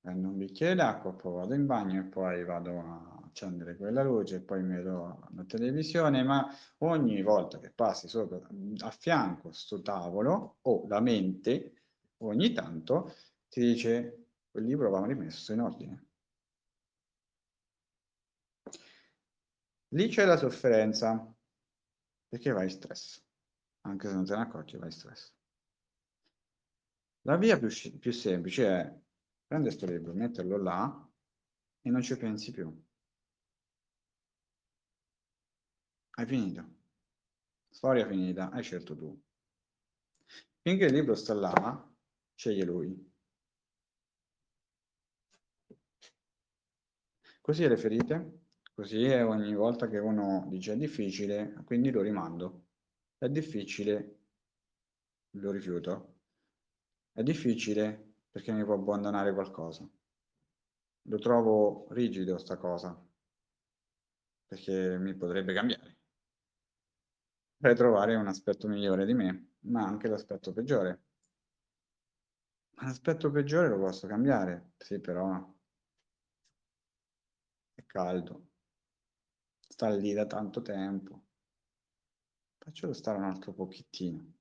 prendo 0.00 0.28
un 0.28 0.36
bicchiere 0.36 0.74
d'acqua, 0.74 1.12
poi 1.14 1.32
vado 1.32 1.54
in 1.54 1.66
bagno 1.66 2.00
e 2.00 2.04
poi 2.04 2.44
vado 2.44 2.78
a 2.78 3.11
accendere 3.32 3.76
quella 3.76 4.02
luce 4.02 4.36
e 4.36 4.40
poi 4.40 4.62
mi 4.62 4.76
vedo 4.76 5.26
la 5.34 5.44
televisione, 5.44 6.22
ma 6.22 6.46
ogni 6.78 7.22
volta 7.22 7.58
che 7.58 7.70
passi 7.70 8.06
sopra, 8.06 8.38
a 8.80 8.90
fianco 8.90 9.48
a 9.48 9.52
sto 9.52 9.80
tavolo 9.80 10.58
o 10.60 10.86
la 10.86 11.00
mente, 11.00 11.72
ogni 12.18 12.52
tanto 12.52 13.14
ti 13.48 13.60
dice 13.60 14.26
quel 14.50 14.64
libro 14.64 14.90
va 14.90 15.04
rimesso 15.04 15.52
in 15.52 15.60
ordine. 15.60 16.06
Lì 19.88 20.08
c'è 20.08 20.24
la 20.24 20.36
sofferenza, 20.36 21.34
perché 22.28 22.50
vai 22.50 22.64
in 22.64 22.70
stress, 22.70 23.22
anche 23.82 24.08
se 24.08 24.14
non 24.14 24.24
te 24.24 24.36
ne 24.36 24.42
accorgi 24.42 24.76
vai 24.76 24.86
in 24.86 24.92
stress. 24.92 25.34
La 27.22 27.36
via 27.36 27.58
più, 27.58 27.68
più 27.98 28.12
semplice 28.12 28.66
è 28.66 29.00
prendere 29.46 29.76
questo 29.76 29.86
libro, 29.86 30.12
metterlo 30.12 30.56
là 30.56 31.10
e 31.82 31.90
non 31.90 32.02
ci 32.02 32.16
pensi 32.16 32.52
più. 32.52 32.74
Hai 36.22 36.28
finito. 36.28 36.64
Storia 37.68 38.06
finita, 38.06 38.50
hai 38.50 38.62
scelto 38.62 38.94
tu. 38.94 39.20
Finché 40.60 40.84
il 40.84 40.92
libro 40.92 41.16
sta 41.16 41.34
là, 41.34 41.92
sceglie 42.36 42.64
lui. 42.64 43.12
Così 47.40 47.66
le 47.66 47.76
ferite, 47.76 48.44
così 48.72 49.02
è 49.02 49.26
ogni 49.26 49.52
volta 49.52 49.88
che 49.88 49.98
uno 49.98 50.46
dice 50.48 50.74
è 50.74 50.76
difficile, 50.76 51.54
quindi 51.64 51.90
lo 51.90 52.02
rimando. 52.02 52.66
È 53.18 53.28
difficile, 53.28 54.18
lo 55.30 55.50
rifiuto. 55.50 56.20
È 57.10 57.24
difficile 57.24 58.12
perché 58.30 58.52
mi 58.52 58.62
può 58.62 58.74
abbandonare 58.74 59.34
qualcosa. 59.34 59.84
Lo 61.02 61.18
trovo 61.18 61.88
rigido 61.90 62.38
sta 62.38 62.56
cosa, 62.58 62.96
perché 64.46 64.98
mi 64.98 65.14
potrebbe 65.14 65.52
cambiare. 65.52 66.01
Per 67.62 67.76
trovare 67.76 68.16
un 68.16 68.26
aspetto 68.26 68.66
migliore 68.66 69.06
di 69.06 69.14
me, 69.14 69.52
ma 69.66 69.84
anche 69.84 70.08
l'aspetto 70.08 70.52
peggiore. 70.52 71.02
L'aspetto 72.80 73.30
peggiore 73.30 73.68
lo 73.68 73.78
posso 73.78 74.08
cambiare, 74.08 74.72
sì, 74.78 74.98
però 74.98 75.48
è 77.74 77.86
caldo, 77.86 78.48
sta 79.60 79.90
lì 79.90 80.12
da 80.12 80.26
tanto 80.26 80.60
tempo, 80.60 81.22
faccelo 82.58 82.92
stare 82.92 83.18
un 83.18 83.24
altro 83.24 83.52
pochettino. 83.52 84.32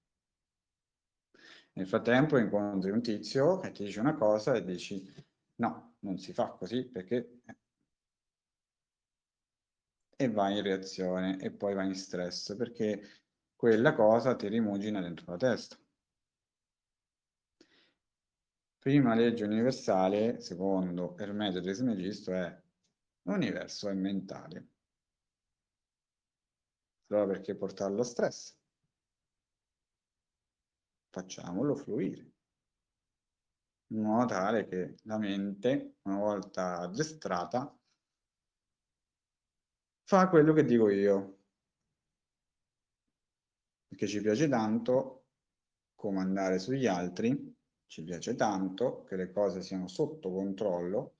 Nel 1.73 1.87
frattempo 1.87 2.39
incontri 2.39 2.89
un 2.89 3.03
tizio 3.03 3.59
che 3.59 3.69
ti 3.69 3.83
dice 3.83 3.99
una 3.99 4.15
cosa 4.15 4.55
e 4.55 4.63
dici 4.63 5.07
no, 5.57 5.97
non 5.99 6.17
si 6.17 6.33
fa 6.33 6.49
così 6.53 6.85
perché... 6.85 7.40
E 10.21 10.29
vai 10.29 10.57
in 10.57 10.61
reazione 10.61 11.39
e 11.39 11.49
poi 11.51 11.73
vai 11.73 11.87
in 11.87 11.95
stress 11.95 12.55
perché 12.55 13.23
quella 13.55 13.95
cosa 13.95 14.35
ti 14.35 14.47
rimugina 14.47 15.01
dentro 15.01 15.31
la 15.31 15.37
testa. 15.37 15.75
Prima 18.77 19.15
legge 19.15 19.43
universale, 19.45 20.39
secondo 20.39 21.17
Ermeto 21.17 21.59
Trismegisto, 21.59 22.33
è 22.33 22.61
l'universo 23.23 23.89
è 23.89 23.93
mentale. 23.93 24.67
Allora 27.07 27.25
perché 27.25 27.55
portarlo 27.55 28.01
a 28.01 28.05
stress? 28.05 28.55
Facciamolo 31.09 31.75
fluire 31.75 32.31
in 33.91 34.01
modo 34.01 34.25
tale 34.25 34.67
che 34.67 34.95
la 35.03 35.17
mente, 35.17 35.95
una 36.03 36.17
volta 36.17 36.79
addestrata, 36.79 37.75
fa 40.03 40.29
quello 40.29 40.53
che 40.53 40.63
dico 40.63 40.89
io. 40.89 41.37
Perché 43.87 44.07
ci 44.07 44.21
piace 44.21 44.47
tanto 44.47 45.25
comandare 45.95 46.59
sugli 46.59 46.87
altri, 46.87 47.55
ci 47.85 48.03
piace 48.03 48.35
tanto 48.35 49.03
che 49.03 49.15
le 49.15 49.31
cose 49.31 49.61
siano 49.61 49.87
sotto 49.87 50.31
controllo, 50.31 51.17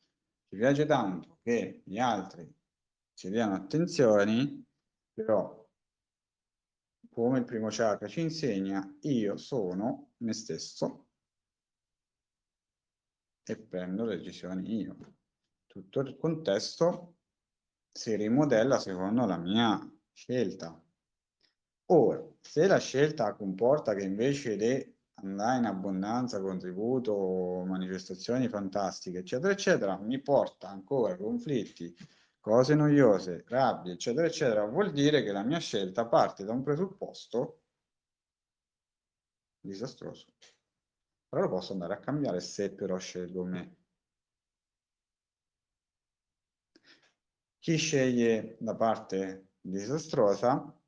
ci 0.47 0.55
piace 0.55 0.85
tanto 0.85 1.39
che 1.41 1.81
gli 1.85 1.99
altri 1.99 2.49
ci 3.13 3.29
diano 3.29 3.53
attenzioni, 3.53 4.65
però 5.13 5.59
come 7.09 7.39
il 7.39 7.45
primo 7.45 7.67
chakra 7.69 8.07
ci 8.07 8.21
insegna, 8.21 8.97
io 9.01 9.37
sono 9.37 10.13
me 10.17 10.33
stesso 10.33 11.07
e 13.43 13.57
prendo 13.57 14.05
le 14.05 14.17
decisioni 14.17 14.81
io. 14.81 14.97
Tutto 15.67 15.99
il 15.99 16.17
contesto 16.17 17.17
si 17.91 18.15
rimodella 18.15 18.79
secondo 18.79 19.25
la 19.25 19.37
mia 19.37 19.79
scelta. 20.13 20.81
Ora, 21.87 22.25
se 22.39 22.67
la 22.67 22.77
scelta 22.77 23.33
comporta 23.35 23.93
che 23.93 24.03
invece 24.03 24.55
di 24.55 24.95
andare 25.15 25.57
in 25.57 25.65
abbondanza, 25.65 26.41
contributo, 26.41 27.63
manifestazioni 27.65 28.47
fantastiche, 28.47 29.19
eccetera, 29.19 29.51
eccetera, 29.51 29.97
mi 29.97 30.19
porta 30.21 30.69
ancora 30.69 31.17
conflitti, 31.17 31.93
cose 32.39 32.75
noiose, 32.75 33.43
rabbie, 33.47 33.93
eccetera, 33.93 34.25
eccetera, 34.25 34.65
vuol 34.65 34.91
dire 34.91 35.21
che 35.23 35.31
la 35.31 35.43
mia 35.43 35.59
scelta 35.59 36.07
parte 36.07 36.45
da 36.45 36.53
un 36.53 36.63
presupposto 36.63 37.59
disastroso. 39.59 40.27
Però 41.29 41.41
lo 41.41 41.49
posso 41.49 41.73
andare 41.73 41.93
a 41.93 41.99
cambiare 41.99 42.39
se 42.39 42.71
però 42.73 42.97
scelgo 42.97 43.43
me. 43.45 43.80
Chi 47.61 47.75
sceglie 47.75 48.57
la 48.61 48.75
parte 48.75 49.51
disastrosa 49.61 50.81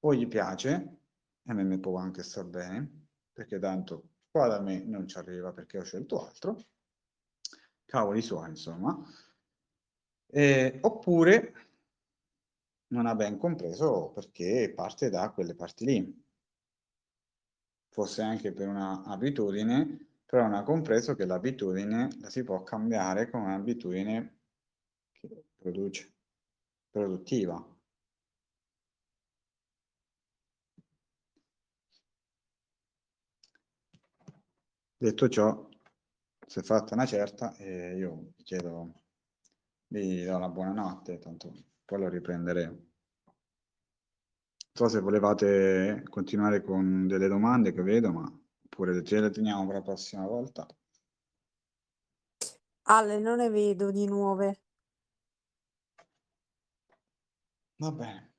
o 0.00 0.14
gli 0.14 0.28
piace, 0.28 0.98
e 1.42 1.52
me 1.54 1.64
mi 1.64 1.78
può 1.78 1.96
anche 1.96 2.22
star 2.22 2.44
bene, 2.44 3.06
perché 3.32 3.58
tanto 3.58 4.10
qua 4.30 4.48
da 4.48 4.60
me 4.60 4.80
non 4.84 5.08
ci 5.08 5.16
arriva 5.16 5.54
perché 5.54 5.78
ho 5.78 5.84
scelto 5.84 6.26
altro, 6.26 6.58
cavoli 7.86 8.20
suoi 8.20 8.50
insomma, 8.50 9.02
e, 10.26 10.78
oppure 10.82 11.54
non 12.88 13.06
ha 13.06 13.14
ben 13.14 13.38
compreso 13.38 14.10
perché 14.10 14.70
parte 14.76 15.08
da 15.08 15.30
quelle 15.30 15.54
parti 15.54 15.84
lì. 15.86 16.24
Fosse 17.88 18.20
anche 18.20 18.52
per 18.52 18.68
un'abitudine, 18.68 20.08
però 20.26 20.42
non 20.42 20.54
ha 20.56 20.62
compreso 20.62 21.14
che 21.14 21.24
l'abitudine 21.24 22.10
la 22.20 22.28
si 22.28 22.44
può 22.44 22.62
cambiare 22.62 23.30
con 23.30 23.40
un'abitudine 23.40 24.40
produce, 25.62 26.12
produttiva. 26.90 27.64
Detto 34.96 35.28
ciò, 35.28 35.68
si 36.46 36.58
è 36.58 36.62
fatta 36.62 36.94
una 36.94 37.06
certa 37.06 37.56
e 37.56 37.96
io 37.96 38.32
vi 38.36 38.42
chiedo, 38.44 39.02
vi 39.88 40.24
do 40.24 40.38
la 40.38 40.48
buonanotte, 40.48 41.18
tanto 41.18 41.52
poi 41.84 41.98
lo 42.00 42.08
riprenderemo 42.08 42.90
so 44.74 44.88
se 44.88 45.00
volevate 45.00 46.02
continuare 46.08 46.62
con 46.62 47.06
delle 47.06 47.28
domande 47.28 47.72
che 47.72 47.82
vedo, 47.82 48.10
ma 48.10 48.40
oppure 48.64 49.02
ce 49.04 49.20
le 49.20 49.30
teniamo 49.30 49.66
per 49.66 49.76
la 49.76 49.82
prossima 49.82 50.26
volta. 50.26 50.66
Ale, 52.84 53.18
non 53.18 53.36
ne 53.36 53.50
vedo 53.50 53.90
di 53.90 54.06
nuove. 54.06 54.60
Va 57.82 57.90
bene. 57.90 58.30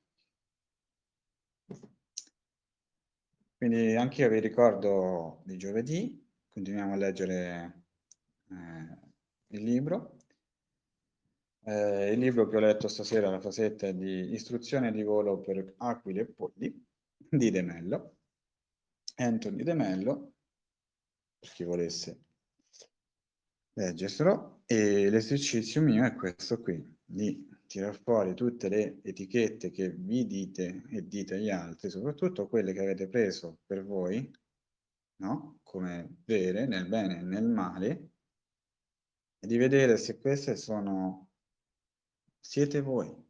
Quindi 3.58 3.94
anche 3.94 4.22
io 4.22 4.30
vi 4.30 4.40
ricordo 4.40 5.42
di 5.44 5.58
giovedì, 5.58 6.26
continuiamo 6.50 6.94
a 6.94 6.96
leggere 6.96 7.82
eh, 8.48 8.98
il 9.48 9.62
libro. 9.62 10.16
Eh, 11.62 12.12
il 12.12 12.20
libro 12.20 12.48
che 12.48 12.56
ho 12.56 12.60
letto 12.60 12.88
stasera, 12.88 13.28
la 13.28 13.38
fasetta, 13.38 13.92
di 13.92 14.32
Istruzione 14.32 14.90
di 14.92 15.02
volo 15.02 15.38
per 15.40 15.74
aquile 15.76 16.22
e 16.22 16.26
polli, 16.26 16.86
di 17.14 17.50
De 17.50 17.60
Mello, 17.60 18.16
Anthony 19.16 19.62
De 19.62 19.74
Mello, 19.74 20.32
per 21.38 21.50
chi 21.50 21.64
volesse 21.64 22.22
leggerselo, 23.74 24.62
e 24.64 25.10
l'esercizio 25.10 25.82
mio 25.82 26.02
è 26.04 26.14
questo 26.14 26.62
qui, 26.62 26.82
di 27.04 27.52
tirar 27.66 28.00
fuori 28.00 28.34
tutte 28.34 28.68
le 28.68 29.00
etichette 29.02 29.70
che 29.70 29.90
vi 29.90 30.26
dite 30.26 30.84
e 30.90 31.06
dite 31.06 31.34
agli 31.34 31.50
altri, 31.50 31.90
soprattutto 31.90 32.48
quelle 32.48 32.72
che 32.72 32.80
avete 32.80 33.08
preso 33.08 33.60
per 33.66 33.84
voi, 33.84 34.30
no? 35.16 35.60
come 35.62 36.18
vere, 36.24 36.66
nel 36.66 36.86
bene 36.86 37.18
e 37.18 37.22
nel 37.22 37.48
male, 37.48 38.10
e 39.38 39.46
di 39.46 39.56
vedere 39.56 39.96
se 39.96 40.18
queste 40.18 40.56
sono 40.56 41.30
siete 42.40 42.80
voi. 42.80 43.22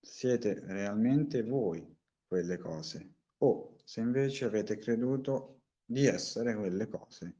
Siete 0.00 0.60
realmente 0.66 1.42
voi 1.42 1.84
quelle 2.24 2.58
cose. 2.58 3.14
O 3.38 3.76
se 3.84 4.00
invece 4.00 4.44
avete 4.44 4.78
creduto 4.78 5.62
di 5.84 6.06
essere 6.06 6.54
quelle 6.54 6.88
cose. 6.88 7.36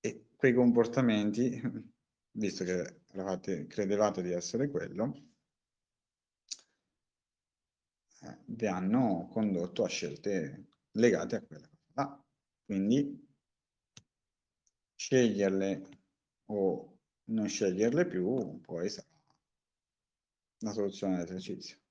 E 0.00 0.26
quei 0.36 0.52
comportamenti, 0.52 1.60
visto 2.36 2.64
che 2.64 3.02
eravate, 3.12 3.66
credevate 3.66 4.22
di 4.22 4.32
essere 4.32 4.68
quello, 4.68 5.12
eh, 8.22 8.38
vi 8.46 8.66
hanno 8.66 9.28
condotto 9.30 9.84
a 9.84 9.88
scelte 9.88 10.66
legate 10.92 11.36
a 11.36 11.42
quella 11.42 11.68
cosa. 11.68 12.24
Quindi 12.64 13.22
sceglierle 14.96 15.88
o 16.46 16.98
non 17.26 17.48
sceglierle 17.48 18.06
più, 18.06 18.60
poi 18.60 18.88
sarà 18.88 19.08
la 20.58 20.72
soluzione 20.72 21.16
dell'esercizio. 21.16 21.83